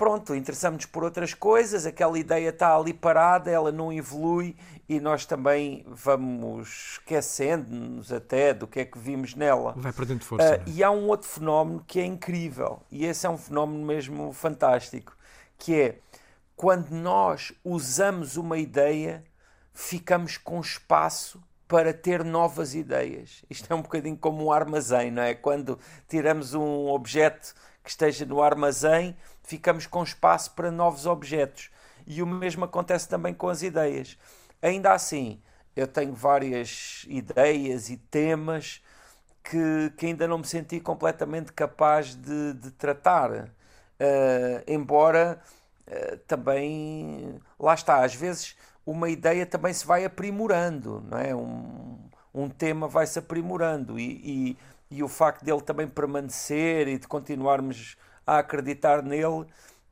pronto, 0.00 0.34
interessamos-nos 0.34 0.86
por 0.86 1.04
outras 1.04 1.34
coisas, 1.34 1.84
aquela 1.84 2.18
ideia 2.18 2.48
está 2.48 2.74
ali 2.74 2.94
parada, 2.94 3.50
ela 3.50 3.70
não 3.70 3.92
evolui 3.92 4.56
e 4.88 4.98
nós 4.98 5.26
também 5.26 5.84
vamos 5.86 6.92
esquecendo-nos 6.92 8.10
até 8.10 8.54
do 8.54 8.66
que 8.66 8.80
é 8.80 8.84
que 8.86 8.98
vimos 8.98 9.34
nela. 9.34 9.74
Vai 9.76 9.92
de 10.16 10.24
força. 10.24 10.56
Uh, 10.56 10.70
e 10.70 10.82
há 10.82 10.90
um 10.90 11.06
outro 11.08 11.28
fenómeno 11.28 11.84
que 11.86 12.00
é 12.00 12.04
incrível, 12.06 12.82
e 12.90 13.04
esse 13.04 13.26
é 13.26 13.30
um 13.30 13.36
fenómeno 13.36 13.84
mesmo 13.84 14.32
fantástico, 14.32 15.14
que 15.58 15.78
é 15.78 15.98
quando 16.56 16.90
nós 16.90 17.52
usamos 17.62 18.36
uma 18.36 18.56
ideia, 18.56 19.22
ficamos 19.74 20.38
com 20.38 20.60
espaço 20.60 21.42
para 21.70 21.94
ter 21.94 22.24
novas 22.24 22.74
ideias. 22.74 23.44
Isto 23.48 23.72
é 23.72 23.76
um 23.76 23.82
bocadinho 23.82 24.16
como 24.16 24.44
um 24.44 24.50
armazém, 24.50 25.08
não 25.12 25.22
é? 25.22 25.34
Quando 25.34 25.78
tiramos 26.08 26.52
um 26.52 26.88
objeto 26.88 27.54
que 27.84 27.90
esteja 27.90 28.26
no 28.26 28.42
armazém, 28.42 29.16
ficamos 29.44 29.86
com 29.86 30.02
espaço 30.02 30.50
para 30.50 30.68
novos 30.72 31.06
objetos. 31.06 31.70
E 32.08 32.24
o 32.24 32.26
mesmo 32.26 32.64
acontece 32.64 33.08
também 33.08 33.32
com 33.32 33.48
as 33.48 33.62
ideias. 33.62 34.18
Ainda 34.60 34.92
assim, 34.92 35.40
eu 35.76 35.86
tenho 35.86 36.12
várias 36.12 37.06
ideias 37.08 37.88
e 37.88 37.96
temas 37.96 38.82
que, 39.44 39.92
que 39.96 40.06
ainda 40.06 40.26
não 40.26 40.38
me 40.38 40.46
senti 40.46 40.80
completamente 40.80 41.52
capaz 41.52 42.16
de, 42.16 42.52
de 42.54 42.72
tratar. 42.72 43.30
Uh, 43.30 43.48
embora 44.66 45.40
uh, 45.86 46.16
também, 46.26 47.40
lá 47.56 47.74
está, 47.74 48.04
às 48.04 48.16
vezes 48.16 48.56
uma 48.84 49.08
ideia 49.08 49.46
também 49.46 49.72
se 49.72 49.86
vai 49.86 50.04
aprimorando, 50.04 51.02
não 51.08 51.18
é? 51.18 51.34
Um, 51.34 51.98
um 52.32 52.48
tema 52.48 52.88
vai 52.88 53.06
se 53.06 53.18
aprimorando 53.18 53.98
e, 53.98 54.56
e, 54.90 54.96
e 54.98 55.02
o 55.02 55.08
facto 55.08 55.44
dele 55.44 55.60
também 55.60 55.88
permanecer 55.88 56.88
e 56.88 56.98
de 56.98 57.06
continuarmos 57.06 57.96
a 58.26 58.38
acreditar 58.38 59.02
nele 59.02 59.46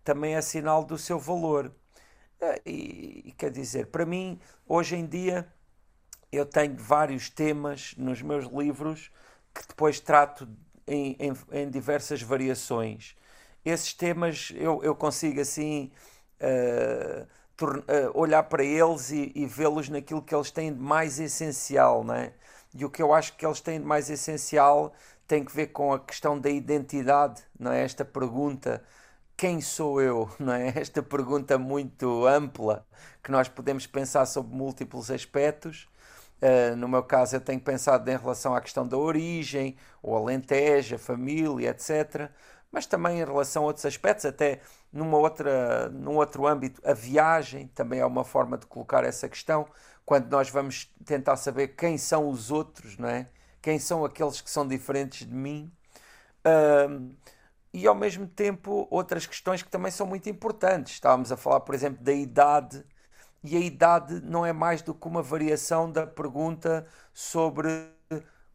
também 0.05 0.35
é 0.35 0.41
sinal 0.41 0.85
do 0.85 0.97
seu 0.97 1.19
valor. 1.19 1.73
Eh, 2.41 2.63
e, 2.65 3.23
e 3.27 3.33
quer 3.33 3.51
dizer, 3.51 3.87
para 3.89 4.07
mim, 4.07 4.41
hoje 4.67 4.97
em 4.97 5.05
dia, 5.07 5.47
eu 6.31 6.47
tenho 6.47 6.77
vários 6.77 7.29
temas 7.29 7.95
nos 7.97 8.23
meus 8.23 8.47
livros 8.47 9.11
que 9.55 9.67
depois 9.67 10.01
trato 10.01 10.49
em, 10.87 11.17
em, 11.19 11.33
em 11.53 11.71
diversas 11.71 12.23
variações. 12.23 13.17
Esses 13.65 13.93
temas 13.93 14.53
eu, 14.57 14.83
eu 14.83 14.95
consigo 14.95 15.41
assim 15.41 15.91
uh, 16.41 17.27
olhar 18.15 18.43
para 18.45 18.63
eles 18.65 19.11
e, 19.11 19.33
e 19.35 19.47
vê-los 19.47 19.89
naquilo 19.89 20.23
que 20.23 20.35
eles 20.35 20.51
têm 20.51 20.73
de 20.73 20.81
mais 20.81 21.19
essencial, 21.19 22.05
não 22.05 22.15
é? 22.15 22.33
E 22.75 22.85
o 22.85 22.91
que 22.91 23.03
eu 23.03 23.13
acho 23.13 23.37
que 23.37 23.45
eles 23.45 23.61
têm 23.61 23.81
de 23.81 23.87
mais 23.87 24.11
essencial 24.11 24.93
tem 25.27 25.45
que 25.45 25.55
ver 25.55 25.69
com 25.69 25.93
a 25.93 25.99
questão 26.01 26.39
da 26.39 26.49
identidade, 26.49 27.43
não 27.59 27.71
é? 27.71 27.83
Esta 27.85 28.05
pergunta, 28.05 28.83
quem 29.37 29.61
sou 29.61 30.01
eu, 30.01 30.29
não 30.41 30.53
é? 30.53 30.73
Esta 30.77 31.03
pergunta 31.03 31.59
muito 31.59 32.27
ampla 32.27 32.87
que 33.23 33.31
nós 33.31 33.49
podemos 33.49 33.87
pensar 33.87 34.27
sobre 34.27 34.57
múltiplos 34.57 35.11
aspectos. 35.11 35.89
Uh, 36.41 36.77
no 36.77 36.89
meu 36.89 37.03
caso, 37.03 37.37
eu 37.37 37.41
tenho 37.41 37.61
pensado 37.61 38.09
em 38.09 38.17
relação 38.17 38.55
à 38.55 38.61
questão 38.61 38.87
da 38.87 38.97
origem, 38.97 39.77
o 40.03 40.15
alentejo, 40.17 40.95
a 40.95 40.99
família, 40.99 41.71
etc. 41.71 42.31
Mas 42.71 42.87
também 42.87 43.21
em 43.21 43.25
relação 43.25 43.63
a 43.63 43.67
outros 43.67 43.87
aspectos, 43.87 44.27
até 44.27 44.61
numa 44.93 45.17
outra, 45.17 45.89
num 45.89 46.17
outro 46.17 46.47
âmbito, 46.47 46.81
a 46.85 46.93
viagem 46.93 47.69
também 47.69 48.01
é 48.01 48.07
uma 48.07 48.25
forma 48.25 48.59
de 48.59 48.67
colocar 48.67 49.05
essa 49.05 49.29
questão 49.29 49.67
quando 50.05 50.31
nós 50.31 50.51
vamos 50.51 50.93
tentar 51.05 51.37
saber 51.37 51.69
quem 51.69 51.97
são 51.99 52.29
os 52.29 52.51
outros, 52.51 52.97
não 52.99 53.09
é? 53.09 53.27
Quem 53.61 53.79
são 53.79 54.05
aqueles 54.05 54.41
que 54.41 54.51
são 54.51 54.67
diferentes 54.67 55.27
de 55.27 55.35
mim. 55.35 55.71
E 57.73 57.87
ao 57.87 57.95
mesmo 57.95 58.27
tempo 58.27 58.87
outras 58.91 59.27
questões 59.27 59.63
que 59.63 59.71
também 59.71 59.91
são 59.91 60.07
muito 60.07 60.29
importantes. 60.29 60.95
Estávamos 60.95 61.31
a 61.33 61.37
falar, 61.37 61.61
por 61.61 61.75
exemplo, 61.75 62.03
da 62.03 62.13
idade, 62.13 62.85
e 63.43 63.57
a 63.57 63.61
idade 63.61 64.21
não 64.23 64.45
é 64.45 64.53
mais 64.53 64.83
do 64.83 64.95
que 64.95 65.07
uma 65.07 65.23
variação 65.23 65.91
da 65.91 66.07
pergunta 66.07 66.87
sobre 67.13 67.71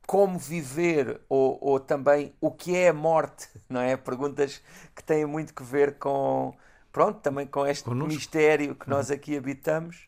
como 0.06 0.38
viver 0.38 1.22
ou, 1.30 1.58
ou 1.62 1.80
também 1.80 2.34
o 2.42 2.52
que 2.52 2.76
é 2.76 2.90
a 2.90 2.94
morte, 2.94 3.50
não 3.70 3.82
é? 3.82 3.96
Perguntas 3.98 4.62
que 4.96 5.04
têm 5.04 5.26
muito 5.26 5.54
que 5.54 5.64
ver 5.64 5.98
com, 5.98 6.54
pronto, 6.92 7.20
também 7.20 7.48
com 7.48 7.66
este 7.66 7.84
Conosco. 7.84 8.14
mistério 8.14 8.76
que 8.76 8.90
nós 8.90 9.10
uhum. 9.10 9.16
aqui 9.16 9.38
habitamos. 9.38 10.08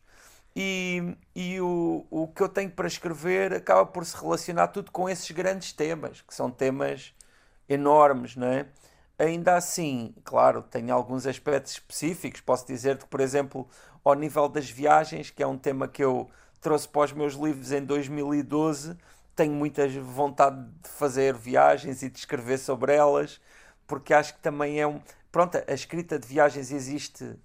E, 0.56 1.18
e 1.36 1.60
o, 1.60 2.06
o 2.10 2.28
que 2.30 2.42
eu 2.42 2.48
tenho 2.48 2.72
para 2.72 2.88
escrever 2.88 3.54
acaba 3.54 3.86
por 3.86 4.06
se 4.06 4.16
relacionar 4.16 4.70
tudo 4.70 4.90
com 4.90 5.10
esses 5.10 5.30
grandes 5.32 5.74
temas, 5.74 6.22
que 6.22 6.34
são 6.34 6.50
temas 6.50 7.14
enormes, 7.68 8.38
não 8.38 8.48
é? 8.48 8.66
Ainda 9.20 9.56
assim, 9.56 10.14
claro, 10.24 10.62
tem 10.62 10.92
alguns 10.92 11.26
aspectos 11.26 11.74
específicos. 11.74 12.42
Posso 12.42 12.68
dizer 12.68 12.98
que, 12.98 13.06
por 13.06 13.20
exemplo, 13.20 13.68
ao 14.04 14.14
nível 14.14 14.48
das 14.48 14.70
viagens, 14.70 15.30
que 15.30 15.44
é 15.44 15.48
um 15.48 15.58
tema 15.58 15.88
que 15.88 16.04
eu 16.04 16.30
trouxe 16.62 16.88
para 16.88 17.02
os 17.02 17.12
meus 17.12 17.34
livros 17.34 17.72
em 17.72 17.84
2012, 17.84 18.98
tenho 19.36 19.54
muita 19.54 19.88
vontade 20.02 20.58
de 20.82 20.90
fazer 20.90 21.36
viagens 21.36 22.02
e 22.02 22.10
de 22.10 22.18
escrever 22.18 22.58
sobre 22.58 22.94
elas, 22.94 23.42
porque 23.88 24.14
acho 24.14 24.36
que 24.36 24.40
também 24.40 24.80
é 24.80 24.88
um. 24.88 25.02
Pronto, 25.32 25.58
a 25.68 25.74
escrita 25.74 26.18
de 26.18 26.28
viagens 26.28 26.72
existe 26.72 27.38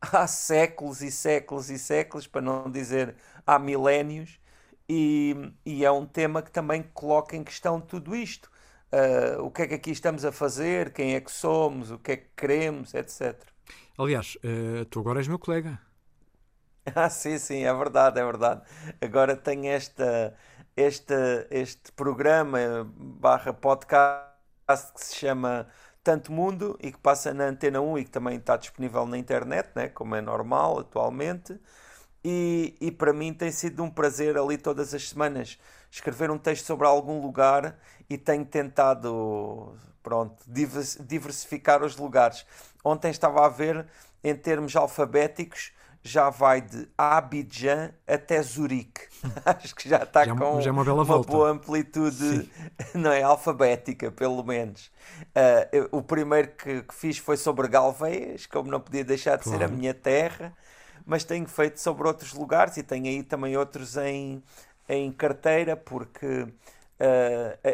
há 0.00 0.26
séculos 0.26 1.02
e 1.02 1.10
séculos 1.10 1.70
e 1.70 1.78
séculos, 1.78 2.26
para 2.26 2.40
não 2.40 2.70
dizer 2.70 3.16
há 3.46 3.58
milénios, 3.58 4.38
e, 4.88 5.34
e 5.64 5.84
é 5.84 5.90
um 5.90 6.06
tema 6.06 6.42
que 6.42 6.50
também 6.50 6.82
coloca 6.94 7.36
em 7.36 7.42
questão 7.42 7.80
tudo 7.80 8.14
isto. 8.14 8.50
Uh, 8.92 9.42
o 9.42 9.50
que 9.50 9.62
é 9.62 9.66
que 9.66 9.74
aqui 9.74 9.90
estamos 9.90 10.24
a 10.24 10.30
fazer, 10.30 10.92
quem 10.92 11.14
é 11.14 11.20
que 11.20 11.32
somos, 11.32 11.90
o 11.90 11.98
que 11.98 12.12
é 12.12 12.16
que 12.16 12.28
queremos, 12.36 12.94
etc. 12.94 13.34
Aliás, 13.98 14.36
uh, 14.36 14.84
tu 14.86 15.00
agora 15.00 15.18
és 15.20 15.28
meu 15.28 15.38
colega. 15.38 15.80
Ah, 16.94 17.08
sim, 17.08 17.38
sim, 17.38 17.64
é 17.64 17.72
verdade, 17.72 18.20
é 18.20 18.24
verdade. 18.24 18.60
Agora 19.00 19.34
tenho 19.34 19.66
esta, 19.66 20.34
esta, 20.76 21.46
este 21.50 21.92
programa 21.92 22.58
barra 22.96 23.52
podcast 23.52 24.92
que 24.94 25.04
se 25.04 25.16
chama 25.16 25.68
tanto 26.02 26.32
mundo 26.32 26.78
e 26.80 26.92
que 26.92 26.98
passa 26.98 27.32
na 27.32 27.44
Antena 27.44 27.80
1 27.80 27.98
e 27.98 28.04
que 28.04 28.10
também 28.10 28.36
está 28.36 28.56
disponível 28.56 29.06
na 29.06 29.16
internet, 29.16 29.70
né, 29.74 29.88
como 29.88 30.14
é 30.14 30.20
normal 30.20 30.80
atualmente. 30.80 31.58
E, 32.22 32.74
e 32.80 32.90
para 32.90 33.12
mim 33.12 33.32
tem 33.32 33.50
sido 33.50 33.82
um 33.82 33.90
prazer 33.90 34.36
ali 34.36 34.56
todas 34.56 34.94
as 34.94 35.08
semanas 35.08 35.58
escrever 35.90 36.30
um 36.30 36.38
texto 36.38 36.66
sobre 36.66 36.86
algum 36.86 37.20
lugar 37.20 37.78
e 38.08 38.18
tenho 38.18 38.44
tentado 38.44 39.76
pronto, 40.02 40.42
diversificar 40.46 41.82
os 41.82 41.96
lugares. 41.96 42.44
Ontem 42.84 43.10
estava 43.10 43.44
a 43.46 43.48
ver 43.48 43.86
em 44.22 44.34
termos 44.34 44.74
alfabéticos 44.74 45.72
já 46.06 46.28
vai 46.28 46.60
de 46.60 46.86
Abidjan 46.98 47.90
até 48.06 48.42
Zurique. 48.42 49.08
Acho 49.42 49.74
que 49.74 49.88
já 49.88 50.02
está 50.02 50.26
já, 50.26 50.36
com 50.36 50.60
já 50.60 50.68
é 50.68 50.72
uma, 50.72 50.82
uma 50.82 51.22
boa 51.22 51.50
amplitude 51.50 52.50
não 52.92 53.10
é, 53.10 53.22
alfabética, 53.22 54.12
pelo 54.12 54.44
menos. 54.44 54.92
Uh, 55.34 55.96
o 55.96 56.02
primeiro 56.02 56.48
que, 56.48 56.82
que, 56.82 56.94
fiz 56.94 57.16
foi 57.16 57.38
sobre 57.38 57.66
Galveias, 57.68 58.44
como 58.44 58.70
não 58.70 58.80
podia 58.80 59.02
deixar 59.02 59.36
de 59.36 59.44
claro. 59.44 59.58
ser 59.58 59.64
a 59.64 59.68
minha 59.68 59.94
terra, 59.94 60.52
mas 61.06 61.24
tenho 61.24 61.48
feito 61.48 61.80
sobre 61.80 62.06
outros 62.06 62.34
lugares 62.34 62.76
e 62.76 62.82
tenho 62.82 63.06
aí 63.06 63.22
também 63.22 63.56
outros 63.56 63.96
em, 63.96 64.42
em 64.86 65.10
carteira, 65.10 65.74
porque 65.74 66.42
uh, 66.42 66.52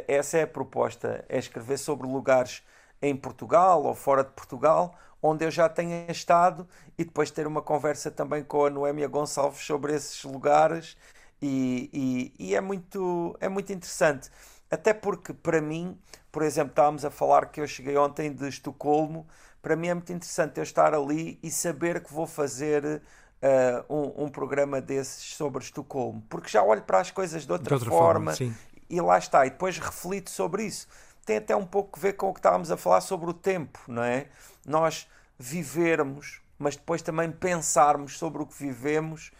essa 0.06 0.38
é 0.38 0.42
a 0.42 0.46
proposta: 0.46 1.24
é 1.28 1.36
escrever 1.36 1.78
sobre 1.78 2.06
lugares 2.06 2.62
em 3.02 3.16
Portugal 3.16 3.82
ou 3.84 3.94
fora 3.94 4.24
de 4.24 4.30
Portugal 4.30 4.94
onde 5.22 5.44
eu 5.44 5.50
já 5.50 5.68
tenha 5.68 6.10
estado 6.10 6.66
e 6.96 7.04
depois 7.04 7.30
ter 7.30 7.46
uma 7.46 7.62
conversa 7.62 8.10
também 8.10 8.42
com 8.42 8.64
a 8.64 8.70
Noémia 8.70 9.08
Gonçalves 9.08 9.64
sobre 9.64 9.94
esses 9.94 10.24
lugares 10.24 10.96
e, 11.42 11.90
e, 12.38 12.48
e, 12.48 12.54
é, 12.54 12.60
muito, 12.60 13.36
é 13.40 13.48
muito 13.48 13.72
interessante. 13.72 14.30
Até 14.70 14.92
porque, 14.94 15.32
para 15.32 15.60
mim, 15.60 15.98
por 16.30 16.42
exemplo, 16.42 16.70
estávamos 16.70 17.04
a 17.04 17.10
falar 17.10 17.46
que 17.46 17.60
eu 17.60 17.66
cheguei 17.66 17.96
ontem 17.96 18.32
de 18.32 18.46
Estocolmo. 18.48 19.26
Para 19.60 19.74
mim 19.74 19.88
é 19.88 19.94
muito 19.94 20.12
interessante 20.12 20.58
eu 20.58 20.62
estar 20.62 20.94
ali 20.94 21.38
e 21.42 21.50
saber 21.50 22.02
que 22.02 22.12
vou 22.12 22.26
fazer 22.26 22.84
uh, 22.84 23.94
um, 23.94 24.24
um, 24.24 24.28
programa 24.28 24.80
desses 24.80 25.34
sobre 25.34 25.62
Estocolmo, 25.62 26.22
porque 26.28 26.48
já 26.48 26.62
olho 26.62 26.82
para 26.82 27.00
as 27.00 27.10
coisas 27.10 27.44
de 27.44 27.52
outra, 27.52 27.68
de 27.68 27.74
outra 27.74 27.90
forma, 27.90 28.34
forma 28.34 28.54
e 28.88 29.00
lá 29.00 29.18
está. 29.18 29.46
E 29.46 29.50
depois 29.50 29.78
reflito 29.78 30.30
sobre 30.30 30.64
isso. 30.64 30.86
Tem 31.24 31.36
até 31.36 31.54
um 31.54 31.66
pouco 31.66 31.98
a 31.98 32.02
ver 32.02 32.14
com 32.14 32.30
o 32.30 32.32
que 32.32 32.40
estávamos 32.40 32.70
a 32.70 32.76
falar 32.76 33.00
sobre 33.00 33.30
o 33.30 33.34
tempo, 33.34 33.78
não 33.86 34.02
é? 34.02 34.26
Nós 34.66 35.08
vivermos, 35.38 36.40
mas 36.58 36.76
depois 36.76 37.02
também 37.02 37.30
pensarmos 37.30 38.18
sobre 38.18 38.42
o 38.42 38.46
que 38.46 38.54
vivemos, 38.58 39.30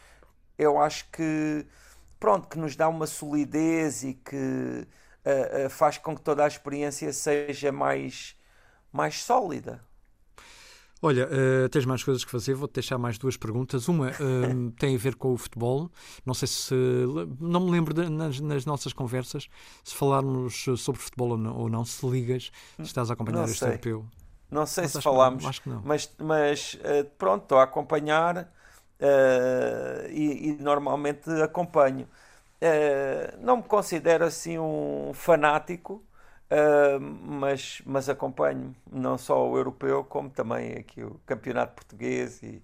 eu 0.58 0.78
acho 0.78 1.08
que, 1.10 1.66
pronto, 2.18 2.48
que 2.48 2.58
nos 2.58 2.76
dá 2.76 2.88
uma 2.88 3.06
solidez 3.06 4.02
e 4.02 4.14
que 4.14 4.36
uh, 4.36 5.66
uh, 5.66 5.70
faz 5.70 5.98
com 5.98 6.14
que 6.14 6.22
toda 6.22 6.44
a 6.44 6.48
experiência 6.48 7.12
seja 7.12 7.72
mais, 7.72 8.38
mais 8.92 9.22
sólida. 9.22 9.82
Olha, 11.02 11.26
uh, 11.26 11.68
tens 11.70 11.86
mais 11.86 12.04
coisas 12.04 12.24
que 12.24 12.30
fazer, 12.30 12.54
vou-te 12.54 12.74
deixar 12.74 12.98
mais 12.98 13.16
duas 13.16 13.36
perguntas. 13.36 13.88
Uma 13.88 14.10
uh, 14.10 14.70
tem 14.78 14.94
a 14.94 14.98
ver 14.98 15.14
com 15.14 15.32
o 15.32 15.36
futebol. 15.36 15.90
Não 16.26 16.34
sei 16.34 16.46
se. 16.46 16.74
Não 17.40 17.60
me 17.60 17.70
lembro 17.70 17.94
de, 17.94 18.08
nas, 18.10 18.38
nas, 18.38 18.66
nossas 18.66 18.92
conversas 18.92 19.48
se 19.82 19.94
falarmos 19.94 20.66
sobre 20.76 21.00
futebol 21.00 21.30
ou 21.30 21.38
não, 21.38 21.56
ou 21.56 21.68
não 21.70 21.84
se 21.84 22.06
ligas, 22.06 22.52
se 22.76 22.82
estás 22.82 23.10
a 23.10 23.14
acompanhar 23.14 23.38
não 23.38 23.44
este 23.44 23.58
sei. 23.58 23.68
europeu. 23.68 24.06
Não 24.50 24.66
sei 24.66 24.88
se 24.88 25.00
falámos, 25.00 25.44
acho 25.46 25.62
que 25.62 25.68
não. 25.68 25.80
mas, 25.84 26.12
mas 26.18 26.74
uh, 26.74 27.04
pronto, 27.16 27.44
estou 27.44 27.58
a 27.58 27.62
acompanhar 27.62 28.52
e, 30.10 30.50
e, 30.50 30.62
normalmente 30.62 31.30
acompanho. 31.42 32.06
não 33.40 33.58
me 33.58 33.62
considero 33.62 34.26
assim 34.26 34.58
um 34.58 35.12
fanático 35.14 36.04
Uh, 36.50 36.98
mas, 37.00 37.80
mas 37.86 38.08
acompanho 38.08 38.74
não 38.90 39.16
só 39.16 39.48
o 39.48 39.56
europeu, 39.56 40.02
como 40.02 40.28
também 40.28 40.72
aqui 40.72 41.00
o 41.00 41.20
campeonato 41.24 41.74
português 41.74 42.42
e, 42.42 42.60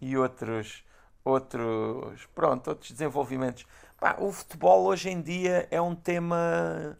e 0.00 0.16
outros, 0.16 0.82
outros, 1.22 2.26
pronto, 2.34 2.68
outros 2.68 2.90
desenvolvimentos. 2.92 3.66
O 4.18 4.32
futebol 4.32 4.86
hoje 4.86 5.10
em 5.10 5.20
dia 5.20 5.68
é 5.70 5.78
um 5.80 5.94
tema 5.94 6.98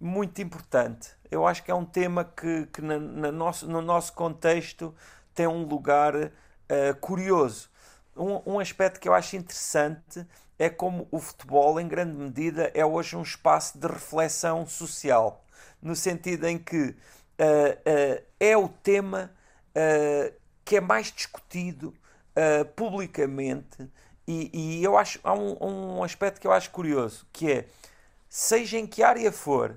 muito 0.00 0.42
importante. 0.42 1.10
Eu 1.30 1.46
acho 1.46 1.62
que 1.62 1.70
é 1.70 1.74
um 1.74 1.84
tema 1.84 2.24
que, 2.24 2.66
que 2.66 2.82
na, 2.82 2.98
na 2.98 3.30
nosso, 3.30 3.68
no 3.68 3.80
nosso 3.80 4.12
contexto 4.14 4.92
tem 5.32 5.46
um 5.46 5.64
lugar 5.64 6.14
uh, 6.16 6.30
curioso. 7.00 7.70
Um, 8.16 8.54
um 8.54 8.58
aspecto 8.58 8.98
que 8.98 9.08
eu 9.08 9.14
acho 9.14 9.36
interessante 9.36 10.26
é 10.58 10.68
como 10.68 11.06
o 11.12 11.20
futebol, 11.20 11.78
em 11.78 11.86
grande 11.86 12.16
medida, 12.16 12.68
é 12.74 12.84
hoje 12.84 13.16
um 13.16 13.22
espaço 13.22 13.78
de 13.78 13.86
reflexão 13.86 14.66
social 14.66 15.44
no 15.80 15.94
sentido 15.94 16.46
em 16.46 16.58
que 16.58 16.94
uh, 17.38 17.42
uh, 17.42 18.24
é 18.38 18.56
o 18.56 18.68
tema 18.68 19.30
uh, 19.70 20.34
que 20.64 20.76
é 20.76 20.80
mais 20.80 21.10
discutido 21.12 21.94
publicamente. 22.76 23.90
E, 24.24 24.78
e, 24.78 24.84
eu 24.84 24.96
acho 24.96 25.18
há 25.24 25.34
um, 25.34 25.56
um, 25.60 26.04
aspecto 26.04 26.40
que 26.40 26.46
eu 26.46 26.52
acho 26.52 26.70
curioso 26.70 27.26
que 27.32 27.50
é 27.50 27.66
seja 28.28 28.78
em 28.78 28.86
que 28.86 29.02
área 29.02 29.32
for 29.32 29.76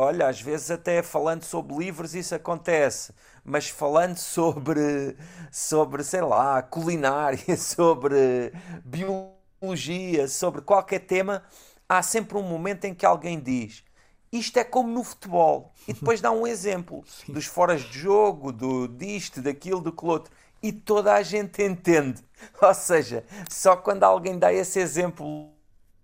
olha 0.00 0.26
às 0.26 0.40
vezes 0.40 0.68
até 0.68 1.00
falando 1.00 1.44
sobre 1.44 1.76
livros 1.76 2.12
isso 2.12 2.34
acontece 2.34 3.14
mas 3.44 3.68
falando 3.68 4.16
sobre 4.16 5.16
sobre 5.52 6.02
sei 6.02 6.22
lá 6.22 6.60
culinária 6.60 7.38
sobre 7.56 8.52
biologia 8.84 10.26
sobre 10.26 10.60
qualquer 10.62 11.00
tema 11.00 11.44
há 11.88 12.02
sempre 12.02 12.36
um 12.36 12.42
momento 12.42 12.86
em 12.86 12.94
que 12.94 13.06
alguém 13.06 13.38
diz 13.38 13.84
isto 14.32 14.56
é 14.56 14.64
como 14.64 14.88
no 14.88 15.04
futebol. 15.04 15.72
E 15.86 15.92
depois 15.92 16.20
dá 16.20 16.30
um 16.30 16.46
exemplo 16.46 17.04
Sim. 17.06 17.32
dos 17.32 17.44
foras 17.44 17.82
de 17.82 17.98
jogo, 17.98 18.50
do 18.50 18.88
disto, 18.88 19.42
daquilo, 19.42 19.80
do 19.80 19.92
que 19.92 20.04
outro. 20.04 20.32
E 20.62 20.72
toda 20.72 21.12
a 21.12 21.22
gente 21.22 21.62
entende. 21.62 22.22
Ou 22.60 22.74
seja, 22.74 23.24
só 23.50 23.76
quando 23.76 24.04
alguém 24.04 24.38
dá 24.38 24.52
esse 24.52 24.80
exemplo 24.80 25.50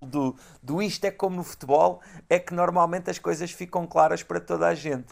do, 0.00 0.36
do 0.62 0.82
isto 0.82 1.04
é 1.04 1.10
como 1.10 1.36
no 1.36 1.44
futebol, 1.44 2.00
é 2.28 2.38
que 2.38 2.52
normalmente 2.54 3.10
as 3.10 3.18
coisas 3.18 3.50
ficam 3.50 3.86
claras 3.86 4.22
para 4.22 4.40
toda 4.40 4.66
a 4.66 4.74
gente. 4.74 5.08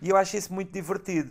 E 0.00 0.10
eu 0.10 0.16
acho 0.16 0.36
isso 0.36 0.52
muito 0.52 0.72
divertido. 0.72 1.30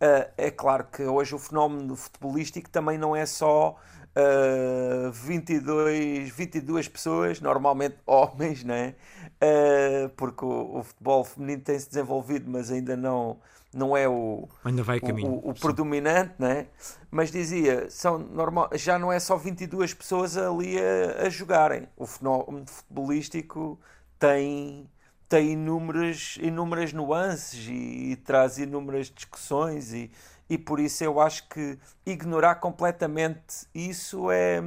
Uh, 0.00 0.30
é 0.36 0.50
claro 0.50 0.84
que 0.84 1.02
hoje 1.04 1.34
o 1.34 1.38
fenómeno 1.38 1.96
futebolístico 1.96 2.68
também 2.68 2.98
não 2.98 3.14
é 3.16 3.24
só 3.24 3.76
uh, 4.16 5.12
22, 5.12 6.30
22 6.30 6.88
pessoas, 6.88 7.40
normalmente 7.40 7.96
homens, 8.06 8.64
né? 8.64 8.94
Uh, 9.42 10.08
porque 10.10 10.44
o, 10.44 10.78
o, 10.78 10.82
futebol 10.82 11.24
feminino 11.24 11.62
tem 11.62 11.78
se 11.78 11.88
desenvolvido, 11.88 12.50
mas 12.50 12.70
ainda 12.70 12.96
não, 12.96 13.38
não 13.72 13.96
é 13.96 14.08
o, 14.08 14.48
ainda 14.64 14.82
vai 14.82 15.00
caminho, 15.00 15.28
o, 15.28 15.48
o, 15.48 15.50
o 15.50 15.54
predominante, 15.54 16.34
né? 16.38 16.66
mas 17.10 17.30
dizia, 17.30 17.88
são 17.90 18.18
normal, 18.18 18.70
já 18.74 18.98
não 18.98 19.12
é 19.12 19.20
só 19.20 19.36
22 19.36 19.94
pessoas 19.94 20.36
ali 20.36 20.76
a, 20.78 21.26
a 21.26 21.28
jogarem. 21.28 21.86
O 21.96 22.06
fenómeno 22.06 22.66
futebolístico 22.66 23.78
tem, 24.18 24.88
tem 25.28 25.52
inúmeras, 25.52 26.38
inúmeras 26.40 26.92
nuances 26.92 27.68
e, 27.68 28.12
e 28.12 28.16
traz 28.16 28.58
inúmeras 28.58 29.10
discussões 29.10 29.92
e, 29.92 30.10
e 30.48 30.58
por 30.58 30.78
isso 30.80 31.02
eu 31.02 31.20
acho 31.20 31.48
que 31.48 31.78
ignorar 32.04 32.56
completamente 32.56 33.66
isso 33.74 34.30
é, 34.30 34.62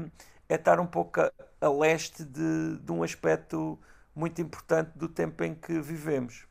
é 0.50 0.56
estar 0.56 0.80
um 0.80 0.88
pouco 0.88 1.22
a, 1.22 1.32
a 1.62 1.70
leste 1.70 2.24
de, 2.24 2.78
de 2.78 2.92
um 2.92 3.04
aspecto 3.04 3.80
muito 4.16 4.42
importante 4.42 4.92
do 4.96 5.08
tempo 5.08 5.44
em 5.44 5.54
que 5.54 5.80
vivemos. 5.80 6.46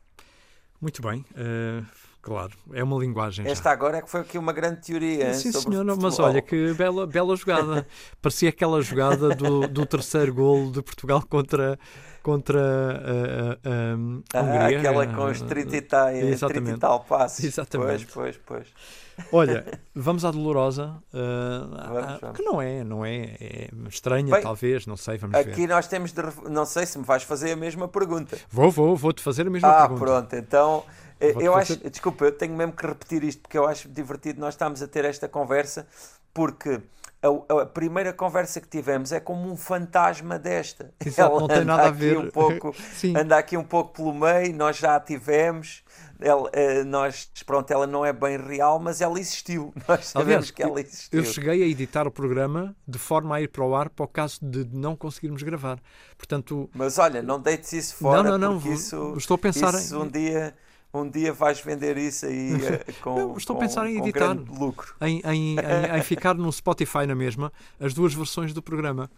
Muito 0.79 1.01
bem, 1.01 1.25
uh, 1.31 1.85
claro, 2.27 2.51
é 2.73 2.83
uma 2.83 2.99
linguagem. 2.99 3.47
Esta 3.47 3.69
já. 3.69 3.71
agora 3.71 3.99
é 3.99 4.01
que 4.01 4.09
foi 4.09 4.19
aqui 4.19 4.37
uma 4.37 4.51
grande 4.51 4.81
teoria. 4.81 5.33
Sim, 5.33 5.53
senhor, 5.53 5.85
mas 5.85 6.19
olha 6.19 6.41
que 6.41 6.73
bela, 6.73 7.07
bela 7.07 7.33
jogada. 7.37 7.87
Parecia 8.21 8.49
aquela 8.49 8.81
jogada 8.81 9.29
do, 9.33 9.65
do 9.65 9.85
terceiro 9.85 10.33
gol 10.33 10.69
de 10.69 10.81
Portugal 10.81 11.23
contra, 11.29 11.79
contra 12.21 12.59
a, 12.59 14.37
a, 14.37 14.39
a 14.39 14.43
Hungria. 14.43 14.77
Ah, 14.77 14.79
aquela 14.79 15.07
com 15.07 15.23
os 15.23 15.41
30 15.41 15.77
e 15.77 15.81
tal, 15.81 16.07
30 16.49 16.69
e 16.69 16.77
tal 16.77 16.99
passos. 16.99 17.45
Exatamente. 17.45 18.05
Pois, 18.07 18.35
pois, 18.45 18.67
pois. 18.67 19.27
Olha, 19.31 19.65
vamos 19.95 20.25
à 20.25 20.31
dolorosa, 20.31 21.01
uh, 21.13 21.93
vamos, 21.93 22.19
vamos. 22.19 22.37
que 22.37 22.43
não 22.43 22.61
é, 22.61 22.83
não 22.83 23.05
é, 23.05 23.37
é 23.39 23.69
estranha 23.87 24.31
Bem, 24.31 24.43
talvez, 24.43 24.85
não 24.85 24.97
sei, 24.97 25.17
vamos 25.17 25.35
aqui 25.35 25.45
ver. 25.45 25.53
Aqui 25.53 25.67
nós 25.67 25.87
temos 25.87 26.11
de, 26.11 26.21
não 26.49 26.65
sei 26.65 26.85
se 26.85 26.99
me 26.99 27.05
vais 27.05 27.23
fazer 27.23 27.53
a 27.53 27.55
mesma 27.55 27.87
pergunta. 27.87 28.37
Vou, 28.51 28.69
vou, 28.69 28.97
vou-te 28.97 29.23
fazer 29.23 29.47
a 29.47 29.49
mesma 29.49 29.69
ah, 29.69 29.87
pergunta. 29.87 30.03
Ah, 30.03 30.05
pronto, 30.05 30.35
então 30.35 30.83
eu 31.19 31.55
acho, 31.55 31.77
desculpa, 31.89 32.25
eu 32.25 32.31
tenho 32.31 32.55
mesmo 32.55 32.73
que 32.73 32.85
repetir 32.85 33.23
isto 33.23 33.41
porque 33.41 33.57
eu 33.57 33.67
acho 33.67 33.89
divertido 33.89 34.39
nós 34.39 34.53
estamos 34.53 34.81
a 34.81 34.87
ter 34.87 35.05
esta 35.05 35.27
conversa 35.27 35.87
porque 36.33 36.81
a, 37.21 37.61
a, 37.61 37.65
primeira 37.65 38.13
conversa 38.13 38.61
que 38.61 38.67
tivemos 38.67 39.11
é 39.11 39.19
como 39.19 39.51
um 39.51 39.57
fantasma 39.57 40.37
desta. 40.37 40.93
Exato, 41.03 41.31
Ela 41.31 41.39
não 41.41 41.47
tem 41.47 41.65
nada 41.65 41.87
a 41.87 41.91
ver. 41.91 42.17
Um 42.17 42.29
pouco, 42.29 42.75
anda 43.19 43.37
aqui 43.37 43.57
um 43.57 43.63
pouco 43.63 43.95
pelo 43.95 44.13
meio, 44.13 44.55
nós 44.55 44.77
já 44.77 44.95
a 44.95 44.99
tivemos 44.99 45.83
ela, 46.19 46.49
uh, 46.49 46.85
nós, 46.85 47.29
pronto, 47.45 47.69
ela 47.71 47.85
não 47.85 48.03
é 48.03 48.11
bem 48.11 48.37
real, 48.37 48.79
mas 48.79 49.01
ela 49.01 49.19
existiu. 49.19 49.73
Nós 49.87 50.07
sabemos 50.07 50.33
Aliás, 50.33 50.51
que 50.51 50.63
ela 50.63 50.81
existiu. 50.81 51.19
Eu 51.19 51.25
cheguei 51.25 51.63
a 51.63 51.67
editar 51.67 52.07
o 52.07 52.11
programa 52.11 52.75
de 52.87 52.97
forma 52.97 53.35
a 53.35 53.41
ir 53.41 53.49
para 53.49 53.63
o 53.63 53.75
ar 53.75 53.89
para 53.89 54.05
o 54.05 54.07
caso 54.07 54.39
de 54.41 54.67
não 54.71 54.95
conseguirmos 54.95 55.43
gravar. 55.43 55.79
Portanto, 56.17 56.69
mas 56.73 56.97
olha, 56.97 57.21
não 57.21 57.39
deites 57.39 57.71
isso 57.73 57.95
fora, 57.95 58.23
não, 58.23 58.37
não, 58.37 58.53
não, 58.53 58.59
porque 58.59 58.73
isso, 58.73 59.13
estou 59.15 59.35
a 59.35 59.37
pensar 59.37 59.73
isso 59.75 59.95
em... 59.95 59.99
um 59.99 60.07
dia 60.07 60.55
um 60.93 61.09
dia 61.09 61.33
vais 61.33 61.59
vender 61.59 61.97
isso 61.97 62.25
aí 62.25 62.53
uh, 62.53 62.93
com, 63.01 63.15
não, 63.15 63.37
estou 63.37 63.55
com, 63.55 63.61
a 63.61 63.65
pensar 63.65 63.87
em 63.87 63.97
editar 63.97 64.33
lucro. 64.33 64.95
Em, 65.01 65.21
em, 65.25 65.55
em, 65.59 65.97
em, 65.97 66.01
ficar 66.01 66.33
no 66.33 66.51
Spotify 66.51 67.05
na 67.05 67.15
mesma 67.15 67.51
as 67.79 67.93
duas 67.93 68.13
versões 68.13 68.53
do 68.53 68.61
programa 68.61 69.09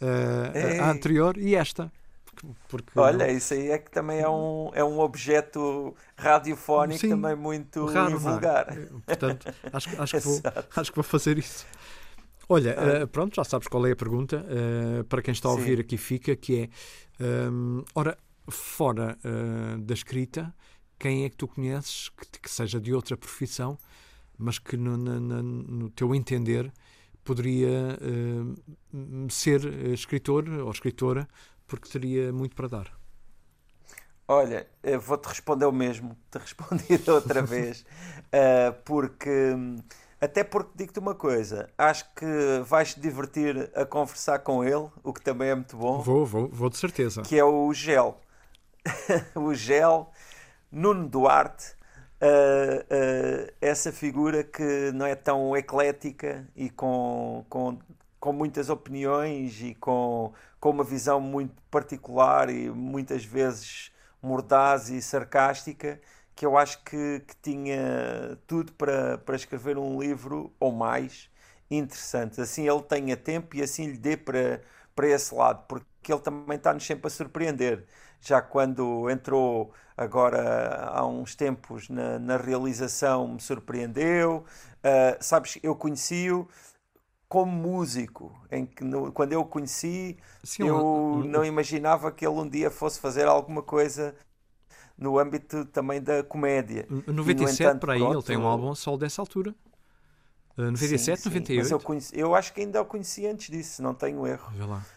uh, 0.00 0.82
a 0.82 0.90
anterior 0.90 1.36
e 1.36 1.54
esta 1.54 1.90
porque 2.68 2.92
Olha, 2.96 3.30
isso 3.30 3.54
aí 3.54 3.70
é 3.70 3.78
que 3.78 3.90
também 3.90 4.20
é 4.20 4.28
um, 4.28 4.70
é 4.72 4.84
um 4.84 5.00
objeto 5.00 5.94
radiofónico 6.16 7.00
Sim, 7.00 7.10
também 7.10 7.34
muito 7.34 7.84
raro, 7.86 8.12
é? 8.12 8.16
vulgar. 8.16 8.78
Portanto, 9.04 9.54
acho, 9.72 9.88
acho, 10.00 10.18
que 10.18 10.24
vou, 10.24 10.40
acho 10.76 10.90
que 10.92 10.96
vou 10.96 11.04
fazer 11.04 11.38
isso. 11.38 11.66
Olha, 12.48 12.76
uh, 13.02 13.06
pronto, 13.08 13.34
já 13.34 13.44
sabes 13.44 13.68
qual 13.68 13.86
é 13.86 13.92
a 13.92 13.96
pergunta. 13.96 14.44
Uh, 14.46 15.04
para 15.04 15.20
quem 15.20 15.32
está 15.32 15.48
a 15.48 15.52
ouvir 15.52 15.76
Sim. 15.76 15.80
aqui 15.80 15.96
fica, 15.96 16.36
que 16.36 16.70
é 17.20 17.24
um, 17.50 17.84
ora, 17.94 18.16
fora 18.48 19.18
uh, 19.24 19.78
da 19.78 19.94
escrita, 19.94 20.54
quem 20.98 21.24
é 21.24 21.30
que 21.30 21.36
tu 21.36 21.48
conheces 21.48 22.08
que, 22.08 22.40
que 22.40 22.50
seja 22.50 22.80
de 22.80 22.92
outra 22.92 23.16
profissão, 23.16 23.78
mas 24.36 24.58
que 24.58 24.76
no, 24.76 24.96
no, 24.96 25.42
no 25.42 25.90
teu 25.90 26.14
entender 26.14 26.72
poderia 27.24 27.98
ser 29.28 29.64
escritor 29.92 30.48
ou 30.48 30.70
escritora 30.70 31.28
porque 31.66 31.88
teria 31.88 32.32
muito 32.32 32.56
para 32.56 32.68
dar. 32.68 32.98
Olha, 34.26 34.66
vou-te 35.00 35.26
responder 35.26 35.66
o 35.66 35.72
mesmo, 35.72 36.16
te 36.30 36.38
respondi 36.38 37.10
outra 37.10 37.42
vez, 37.44 37.80
uh, 37.82 38.72
porque 38.84 39.54
até 40.20 40.42
porque 40.42 40.72
digo-te 40.74 40.98
uma 40.98 41.14
coisa, 41.14 41.70
acho 41.78 42.04
que 42.14 42.26
vais 42.64 42.92
te 42.92 43.00
divertir 43.00 43.70
a 43.72 43.86
conversar 43.86 44.40
com 44.40 44.64
ele, 44.64 44.88
o 45.04 45.12
que 45.12 45.22
também 45.22 45.50
é 45.50 45.54
muito 45.54 45.76
bom. 45.76 46.02
Vou, 46.02 46.26
vou, 46.26 46.48
vou 46.48 46.68
de 46.68 46.76
certeza. 46.76 47.22
Que 47.22 47.38
é 47.38 47.44
o 47.44 47.72
Gel. 47.72 48.20
o 49.36 49.54
Gel, 49.54 50.10
Nuno 50.70 51.08
Duarte, 51.08 51.74
uh, 52.22 52.82
uh, 52.82 53.52
essa 53.60 53.92
figura 53.92 54.44
que 54.44 54.92
não 54.92 55.06
é 55.06 55.14
tão 55.14 55.56
eclética 55.56 56.46
e 56.54 56.70
com, 56.70 57.44
com 57.48 57.78
com 58.20 58.32
muitas 58.32 58.68
opiniões 58.68 59.60
e 59.62 59.74
com, 59.74 60.32
com 60.60 60.70
uma 60.70 60.84
visão 60.84 61.20
muito 61.20 61.54
particular 61.70 62.50
e 62.50 62.70
muitas 62.70 63.24
vezes 63.24 63.92
mordaz 64.22 64.88
e 64.90 65.00
sarcástica, 65.00 66.00
que 66.34 66.44
eu 66.44 66.56
acho 66.56 66.82
que, 66.84 67.22
que 67.26 67.36
tinha 67.42 68.38
tudo 68.46 68.72
para, 68.72 69.18
para 69.18 69.36
escrever 69.36 69.78
um 69.78 70.00
livro 70.00 70.52
ou 70.58 70.72
mais 70.72 71.30
interessante. 71.70 72.40
Assim 72.40 72.68
ele 72.68 72.82
tenha 72.82 73.16
tempo 73.16 73.56
e 73.56 73.62
assim 73.62 73.86
lhe 73.86 73.98
dê 73.98 74.16
para, 74.16 74.60
para 74.94 75.08
esse 75.08 75.34
lado, 75.34 75.64
porque 75.68 76.12
ele 76.12 76.20
também 76.20 76.56
está-nos 76.56 76.84
sempre 76.84 77.06
a 77.06 77.10
surpreender. 77.10 77.84
Já 78.20 78.42
quando 78.42 79.08
entrou 79.10 79.72
agora 79.96 80.90
há 80.92 81.04
uns 81.06 81.34
tempos 81.34 81.88
na, 81.88 82.18
na 82.18 82.36
realização 82.36 83.28
me 83.28 83.40
surpreendeu. 83.40 84.44
Uh, 84.78 85.16
sabes, 85.20 85.58
eu 85.62 85.74
conheci-o 85.74 86.48
como 87.28 87.52
músico, 87.52 88.32
em 88.50 88.64
que 88.64 88.82
no, 88.82 89.12
quando 89.12 89.32
eu 89.32 89.40
o 89.40 89.44
conheci, 89.44 90.16
Sim, 90.42 90.68
eu 90.68 90.76
um, 90.76 91.24
não 91.24 91.44
imaginava 91.44 92.10
que 92.10 92.26
ele 92.26 92.34
um 92.34 92.48
dia 92.48 92.70
fosse 92.70 92.98
fazer 92.98 93.26
alguma 93.26 93.62
coisa 93.62 94.14
no 94.96 95.18
âmbito 95.18 95.64
também 95.66 96.00
da 96.00 96.22
comédia. 96.22 96.86
97 96.88 97.62
entanto, 97.62 97.80
para 97.82 97.92
aí, 97.92 98.00
pronto, 98.00 98.14
ele 98.14 98.22
tem 98.22 98.36
um 98.36 98.46
álbum 98.46 98.74
solo 98.74 98.96
dessa 98.96 99.20
altura. 99.20 99.54
Uh, 100.58 100.72
97, 100.72 101.20
sim, 101.20 101.28
98. 101.28 101.62
Mas 101.62 101.70
eu, 101.70 101.78
conheci, 101.78 102.18
eu 102.18 102.34
acho 102.34 102.52
que 102.52 102.60
ainda 102.60 102.82
o 102.82 102.84
conheci 102.84 103.24
antes 103.26 103.48
disso, 103.48 103.76
se 103.76 103.82
não 103.82 103.94
tenho 103.94 104.26
erro. 104.26 104.52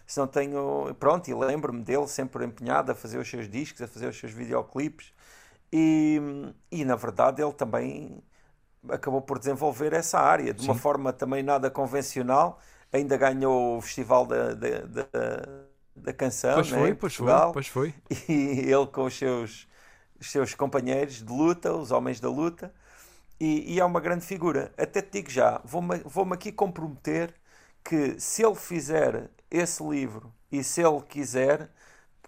Se 0.07 0.19
não 0.19 0.25
tenho. 0.25 0.93
Pronto, 0.99 1.29
e 1.29 1.33
lembro-me 1.35 1.83
dele 1.83 2.07
sempre 2.07 2.43
empenhado 2.43 2.91
a 2.91 2.95
fazer 2.95 3.19
os 3.19 3.29
seus 3.29 3.47
discos, 3.47 3.79
a 3.81 3.87
fazer 3.87 4.07
os 4.07 4.17
seus 4.17 4.31
videoclipes. 4.31 5.13
E, 5.71 6.19
e 6.71 6.83
na 6.83 6.95
verdade 6.95 7.41
ele 7.41 7.53
também 7.53 8.21
acabou 8.89 9.21
por 9.21 9.37
desenvolver 9.37 9.93
essa 9.93 10.19
área 10.19 10.53
de 10.53 10.63
sim. 10.63 10.67
uma 10.67 10.75
forma 10.75 11.13
também 11.13 11.43
nada 11.43 11.69
convencional. 11.69 12.59
Ainda 12.91 13.15
ganhou 13.15 13.77
o 13.77 13.81
Festival 13.81 14.25
da, 14.25 14.53
da, 14.53 14.79
da, 14.81 15.07
da 15.95 16.13
Canção 16.13 16.55
pois 16.55 16.71
né, 16.71 16.79
foi, 16.79 16.95
pois. 16.95 17.15
Foi, 17.15 17.27
pois 17.53 17.67
foi. 17.67 17.93
E 18.27 18.71
ele 18.71 18.87
com 18.87 19.05
os 19.05 19.17
seus 19.17 19.67
os 20.21 20.29
seus 20.29 20.53
companheiros 20.53 21.15
de 21.15 21.33
luta, 21.33 21.73
os 21.73 21.91
homens 21.91 22.19
da 22.19 22.29
luta, 22.29 22.71
e, 23.41 23.73
e 23.73 23.79
é 23.79 23.85
uma 23.85 23.99
grande 23.99 24.23
figura. 24.23 24.71
Até 24.77 25.01
te 25.01 25.13
digo 25.13 25.31
já, 25.31 25.59
vou-me 25.65 25.97
vou 26.05 26.31
aqui 26.31 26.51
comprometer 26.51 27.33
que 27.83 28.19
se 28.19 28.45
ele 28.45 28.53
fizer 28.53 29.31
esse 29.49 29.83
livro 29.83 30.31
e 30.51 30.63
se 30.63 30.79
ele 30.79 31.01
quiser, 31.01 31.67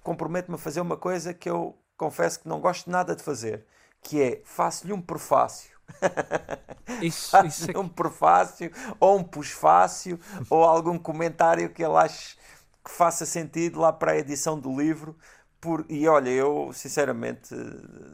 comprometo-me 0.02 0.56
a 0.56 0.58
fazer 0.58 0.82
uma 0.82 0.97
coisa 0.97 1.32
que 1.32 1.47
eu 1.47 1.78
confesso 1.95 2.39
que 2.39 2.47
não 2.49 2.60
gosto 2.60 2.89
nada 2.89 3.15
de 3.15 3.21
fazer, 3.21 3.63
que 4.02 4.19
é 4.19 4.41
faço-lhe 4.43 4.91
um 4.91 5.02
prefácio. 5.02 5.71
Isso, 7.02 7.38
isso 7.45 7.71
é... 7.71 7.78
um 7.78 7.88
prefácio 7.88 8.71
ou 8.99 9.19
um 9.19 9.23
pós-fácio 9.23 10.19
ou 10.49 10.63
algum 10.63 10.97
comentário 10.97 11.69
que 11.69 11.84
ele 11.84 11.95
ache 11.95 12.38
que 12.84 12.91
faça 12.91 13.26
sentido 13.26 13.80
lá 13.80 13.91
para 13.91 14.13
a 14.13 14.17
edição 14.17 14.60
do 14.60 14.76
livro 14.76 15.15
por, 15.63 15.86
e 15.88 16.06
olha, 16.10 16.30
eu 16.30 16.71
sinceramente 16.73 17.56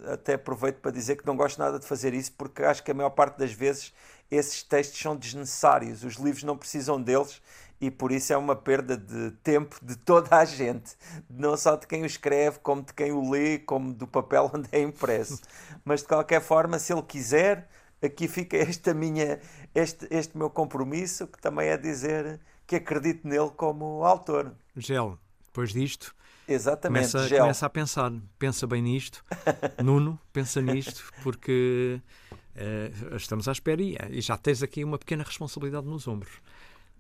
até 0.06 0.36
aproveito 0.36 0.76
para 0.76 0.92
dizer 0.92 1.16
que 1.16 1.26
não 1.26 1.36
gosto 1.36 1.58
nada 1.58 1.80
de 1.80 1.86
fazer 1.88 2.14
isso 2.14 2.32
porque 2.34 2.62
acho 2.62 2.84
que 2.84 2.92
a 2.92 2.94
maior 2.94 3.10
parte 3.10 3.40
das 3.40 3.52
vezes 3.52 3.92
esses 4.30 4.62
textos 4.62 5.02
são 5.02 5.16
desnecessários, 5.16 6.04
os 6.04 6.14
livros 6.18 6.44
não 6.44 6.56
precisam 6.56 7.02
deles 7.02 7.42
e 7.82 7.90
por 7.90 8.12
isso 8.12 8.32
é 8.32 8.38
uma 8.38 8.56
perda 8.56 8.96
de 8.96 9.32
tempo 9.42 9.80
de 9.82 9.96
toda 9.96 10.36
a 10.36 10.46
gente, 10.46 10.96
não 11.28 11.58
só 11.58 11.76
de 11.76 11.88
quem 11.88 12.04
o 12.04 12.06
escreve, 12.06 12.60
como 12.60 12.84
de 12.84 12.94
quem 12.94 13.12
o 13.12 13.32
lê, 13.32 13.58
como 13.58 13.96
do 13.96 14.06
papel 14.06 14.52
onde 14.54 14.70
é 14.72 14.80
impresso. 14.80 15.42
Mas 15.84 16.02
de 16.02 16.08
qualquer 16.08 16.42
forma, 16.42 16.78
se 16.78 16.94
ele 16.94 17.02
quiser, 17.02 17.68
aqui 18.00 18.28
fica 18.28 18.58
esta 18.58 18.94
minha, 18.94 19.40
este, 19.74 20.08
este 20.12 20.38
meu 20.38 20.52
compromisso, 20.52 21.26
que 21.26 21.42
também 21.42 21.70
é 21.70 21.78
dizer 21.78 22.40
que 22.68 22.76
acredito 22.76 23.28
nele 23.28 23.50
como 23.58 24.06
autor. 24.06 24.54
Gel, 24.76 25.18
depois 25.48 25.74
disto, 25.74 26.14
Exatamente. 26.50 27.12
Começa, 27.12 27.38
começa, 27.38 27.66
a 27.66 27.70
pensar, 27.70 28.12
pensa 28.40 28.66
bem 28.66 28.82
nisto. 28.82 29.24
Nuno, 29.84 30.20
pensa 30.34 30.60
nisto, 30.62 31.04
porque 31.22 32.02
uh, 32.32 33.16
estamos 33.16 33.48
à 33.48 33.52
espera 33.52 33.82
e, 33.82 33.96
e 34.10 34.20
já 34.20 34.36
tens 34.36 34.64
aqui 34.64 34.84
uma 34.84 34.98
pequena 34.98 35.24
responsabilidade 35.24 35.86
nos 35.86 36.08
ombros. 36.08 36.42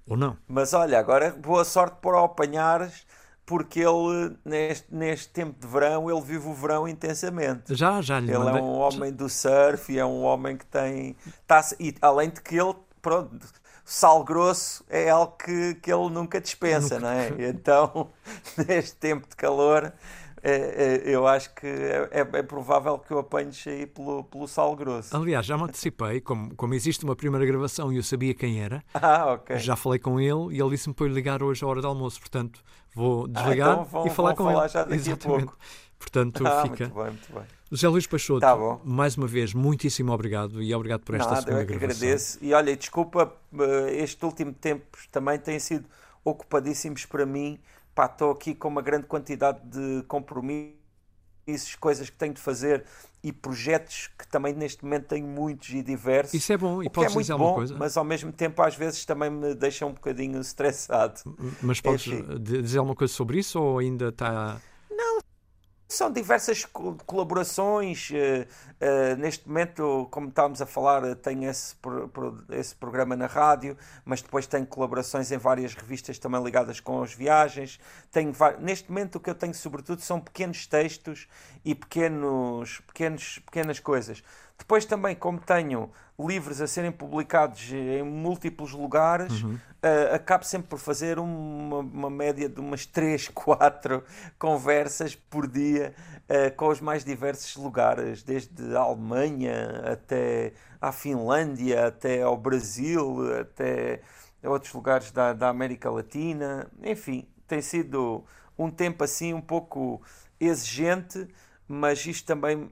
Ou 0.08 0.16
não? 0.16 0.38
Mas 0.48 0.74
olha, 0.74 1.00
agora 1.00 1.32
boa 1.32 1.66
sorte 1.66 1.98
por 2.00 2.14
ao 2.14 2.26
apanhares, 2.26 3.06
porque 3.46 3.80
ele, 3.80 4.38
neste, 4.46 4.94
neste 4.94 5.30
tempo 5.30 5.60
de 5.60 5.68
verão, 5.68 6.10
ele 6.10 6.22
vive 6.22 6.48
o 6.48 6.54
verão 6.54 6.88
intensamente. 6.88 7.74
Já, 7.76 8.02
já 8.02 8.20
lhe 8.20 8.30
Ele 8.30 8.38
mandei... 8.38 8.62
é 8.62 8.64
um 8.64 8.78
homem 8.78 9.12
do 9.12 9.28
surf 9.28 9.92
e 9.92 9.98
é 9.98 10.06
um 10.06 10.22
homem 10.22 10.56
que 10.56 10.66
tem. 10.68 11.16
Tá, 11.48 11.68
e 11.80 11.96
além 12.02 12.30
de 12.30 12.42
que 12.42 12.56
ele, 12.56 12.76
pronto 13.02 13.40
sal 13.89 14.23
grosso 14.23 14.84
é 14.88 15.10
algo 15.10 15.36
que, 15.36 15.73
que 15.75 15.91
ele 15.91 16.10
nunca 16.12 16.39
dispensa, 16.39 16.99
nunca. 16.99 17.08
não 17.08 17.10
é? 17.10 17.49
Então, 17.49 18.10
neste 18.67 18.95
tempo 18.97 19.28
de 19.28 19.36
calor, 19.36 19.91
é, 20.43 20.52
é, 20.52 21.02
eu 21.06 21.28
acho 21.28 21.54
que 21.56 21.65
é, 21.65 22.08
é, 22.12 22.19
é, 22.19 22.43
provável 22.43 22.99
que 22.99 23.12
eu 23.12 23.17
apanhe 23.17 23.49
aí 23.65 23.88
pelo, 23.88 24.23
pelo 24.25 24.47
sal 24.47 24.75
grosso. 24.75 25.15
Aliás, 25.17 25.43
já 25.43 25.58
me 25.58 25.63
antecipei, 25.63 26.21
como, 26.21 26.54
como 26.56 26.73
existe 26.75 27.04
uma 27.04 27.15
primeira 27.15 27.43
gravação 27.47 27.91
e 27.91 27.97
eu 27.97 28.04
sabia 28.04 28.36
quem 28.36 28.62
era, 28.62 28.84
ah, 28.93 29.34
okay. 29.34 29.58
já 29.58 29.75
falei 29.75 29.97
com 29.97 30.19
ele 30.19 30.56
e 30.56 30.62
ele 30.62 30.69
disse-me 30.69 30.93
para 30.93 31.08
ligar 31.08 31.41
hoje 31.41 31.65
à 31.65 31.67
hora 31.67 31.82
do 31.82 31.88
almoço, 31.88 32.19
portanto 32.19 32.63
vou 32.93 33.28
desligar 33.28 33.69
ah, 33.69 33.73
então 33.73 33.86
vão, 33.86 34.08
e 34.08 34.10
falar 34.12 34.36
com 34.36 34.43
falar 34.43 34.65
ele. 34.65 34.69
Já 34.69 34.84
daqui 34.84 34.95
Exatamente. 34.95 35.25
A 35.25 35.45
pouco. 35.45 35.58
Portanto, 35.97 36.47
ah, 36.47 36.62
fica. 36.62 36.84
Muito 36.86 36.95
bem, 36.95 37.06
muito 37.06 37.34
bem. 37.34 37.59
José 37.71 37.88
Luís 37.88 38.08
Peixoto, 38.08 38.39
tá 38.41 38.55
bom. 38.55 38.82
mais 38.84 39.15
uma 39.15 39.27
vez, 39.27 39.53
muitíssimo 39.53 40.12
obrigado 40.12 40.62
e 40.62 40.73
obrigado 40.73 41.01
por 41.01 41.15
esta 41.15 41.29
Nada, 41.29 41.41
segunda 41.41 41.62
eu 41.62 41.67
que 41.67 41.73
gravação. 41.77 41.97
agradeço. 42.08 42.39
E 42.41 42.53
olha, 42.53 42.75
desculpa, 42.75 43.34
eh, 43.60 44.01
este 44.03 44.25
último 44.25 44.53
tempo 44.53 44.97
também 45.12 45.38
têm 45.38 45.60
sido 45.60 45.86
ocupadíssimos 46.23 47.05
para 47.05 47.25
mim. 47.25 47.60
Pá, 47.93 48.05
estou 48.08 48.32
aqui 48.32 48.55
com 48.55 48.67
uma 48.67 48.82
grande 48.82 49.05
quantidade 49.05 49.60
de 49.65 50.03
compromissos, 50.08 50.73
coisas 51.79 52.10
que 52.10 52.17
tenho 52.17 52.34
de 52.34 52.41
fazer 52.41 52.86
e 53.23 53.32
projetos 53.32 54.10
que 54.17 54.25
também 54.27 54.53
neste 54.53 54.84
momento 54.84 55.08
tenho 55.08 55.27
muitos 55.27 55.69
e 55.69 55.84
diversos. 55.84 56.34
Isso 56.34 56.51
é 56.53 56.58
bom, 56.58 56.82
e 56.82 56.89
podes 56.89 57.15
é 57.15 57.19
dizer 57.19 57.34
bom, 57.34 57.39
alguma 57.43 57.55
coisa? 57.55 57.75
Mas 57.77 57.97
ao 57.97 58.03
mesmo 58.03 58.32
tempo 58.32 58.62
às 58.63 58.75
vezes 58.75 59.05
também 59.05 59.29
me 59.29 59.53
deixa 59.53 59.86
um 59.86 59.91
bocadinho 59.93 60.39
estressado. 60.39 61.19
Mas 61.62 61.82
podes 61.82 62.08
Enfim. 62.08 62.25
dizer 62.41 62.79
alguma 62.79 62.95
coisa 62.95 63.13
sobre 63.13 63.39
isso 63.39 63.60
ou 63.62 63.77
ainda 63.79 64.08
está 64.10 64.60
são 65.89 66.12
diversas 66.12 66.65
colaborações. 67.06 68.12
Uh, 68.12 68.13
uh, 68.13 69.17
neste 69.17 69.47
momento, 69.47 70.08
como 70.12 70.30
estávamos 70.30 70.62
a 70.62 70.65
falar, 70.67 71.15
tenho 71.15 71.49
esse, 71.49 71.75
pro, 71.78 72.45
esse 72.52 72.75
programa 72.75 73.15
na 73.15 73.25
rádio, 73.25 73.75
mas 74.06 74.21
depois 74.21 74.45
tenho 74.45 74.67
colaborações 74.67 75.32
em 75.32 75.38
várias 75.38 75.73
revistas 75.73 76.19
também 76.19 76.43
ligadas 76.43 76.80
com 76.80 77.02
as 77.02 77.13
viagens. 77.13 77.80
Tenho, 78.12 78.32
neste 78.60 78.89
momento, 78.91 79.15
o 79.15 79.19
que 79.19 79.32
eu 79.32 79.36
tenho 79.36 79.54
sobretudo 79.56 80.02
são 80.02 80.21
pequenos 80.21 80.67
textos 80.67 81.28
e 81.65 81.73
pequenos, 81.73 82.80
pequenos, 82.82 83.39
pequenas 83.39 83.80
coisas. 83.80 84.23
Depois 84.60 84.86
também, 84.86 85.15
como 85.15 85.39
tenho 85.39 85.89
livros 86.19 86.60
a 86.60 86.67
serem 86.67 86.91
publicados 86.91 87.72
em 87.72 88.04
múltiplos 88.04 88.74
lugares, 88.74 89.41
uhum. 89.41 89.54
uh, 89.54 90.13
acabo 90.13 90.43
sempre 90.43 90.67
por 90.67 90.78
fazer 90.78 91.17
uma, 91.17 91.78
uma, 91.80 92.10
média 92.10 92.50
de 92.50 92.60
umas 92.60 92.86
3, 92.86 93.30
4 93.30 94.04
conversas 94.38 95.15
por 95.15 95.48
dia 95.48 95.95
uh, 96.30 96.54
com 96.58 96.67
os 96.67 96.82
mais 96.82 97.06
diversos 97.06 97.56
lugares, 97.56 98.22
desde 98.22 98.76
a 98.76 98.82
Alemanha 98.82 99.82
até 99.86 100.52
à 100.82 100.91
Finlândia, 100.91 101.88
até 101.88 102.22
ao 102.22 102.38
Brasil, 102.38 103.34
até 103.39 104.02
outros 104.43 104.74
lugares 104.74 105.10
da, 105.10 105.32
da 105.32 105.48
América 105.48 105.89
Latina. 105.89 106.67
Enfim, 106.84 107.26
tem 107.48 107.62
sido 107.62 108.26
um 108.58 108.69
tempo 108.69 109.06
assim 109.06 109.34
um 109.34 109.41
pouco 109.41 110.02
exigente, 110.38 111.28
mas 111.65 112.06
isto 112.06 112.26
também 112.26 112.69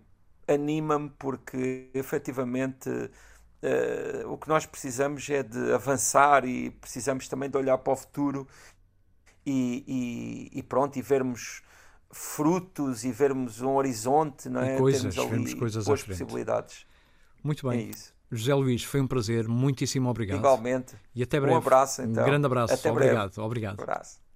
anima-me 0.48 1.10
porque 1.18 1.90
efetivamente 1.94 2.90
uh, 2.90 4.32
o 4.32 4.38
que 4.38 4.48
nós 4.48 4.66
precisamos 4.66 5.30
é 5.30 5.44
de 5.44 5.74
avançar 5.74 6.46
e 6.46 6.70
precisamos 6.72 7.28
também 7.28 7.50
de 7.50 7.58
olhar 7.58 7.78
para 7.78 7.94
o 7.94 7.96
futuro 7.96 8.48
e, 9.46 10.50
e, 10.54 10.60
e 10.60 10.64
pronto, 10.64 10.98
e 10.98 11.02
vermos 11.02 11.62
frutos 12.12 13.04
e 13.04 13.12
vermos 13.12 13.62
um 13.62 13.76
horizonte, 13.76 14.50
não 14.50 14.62
é? 14.62 14.76
E 14.76 14.78
coisas, 14.78 15.16
Termos 15.16 15.34
ali 15.34 15.56
coisas 15.56 15.86
boas 15.86 16.04
possibilidades. 16.04 16.86
Muito 17.44 17.68
bem. 17.68 17.80
É 17.80 17.84
isso. 17.84 18.14
José 18.30 18.54
Luís, 18.54 18.84
foi 18.84 19.00
um 19.00 19.08
prazer, 19.08 19.48
muitíssimo 19.48 20.10
obrigado. 20.10 20.40
Igualmente. 20.40 20.96
E 21.16 21.24
até 21.24 21.40
breve. 21.40 21.56
Um 21.56 21.58
abraço, 21.58 22.02
então. 22.02 22.24
Um 22.24 22.26
grande 22.26 22.46
abraço. 22.46 22.74
Até 22.74 22.92
obrigado, 22.92 23.32
breve. 23.32 23.42
obrigado. 23.42 23.80
Um 23.80 23.84
abraço. 23.84 24.27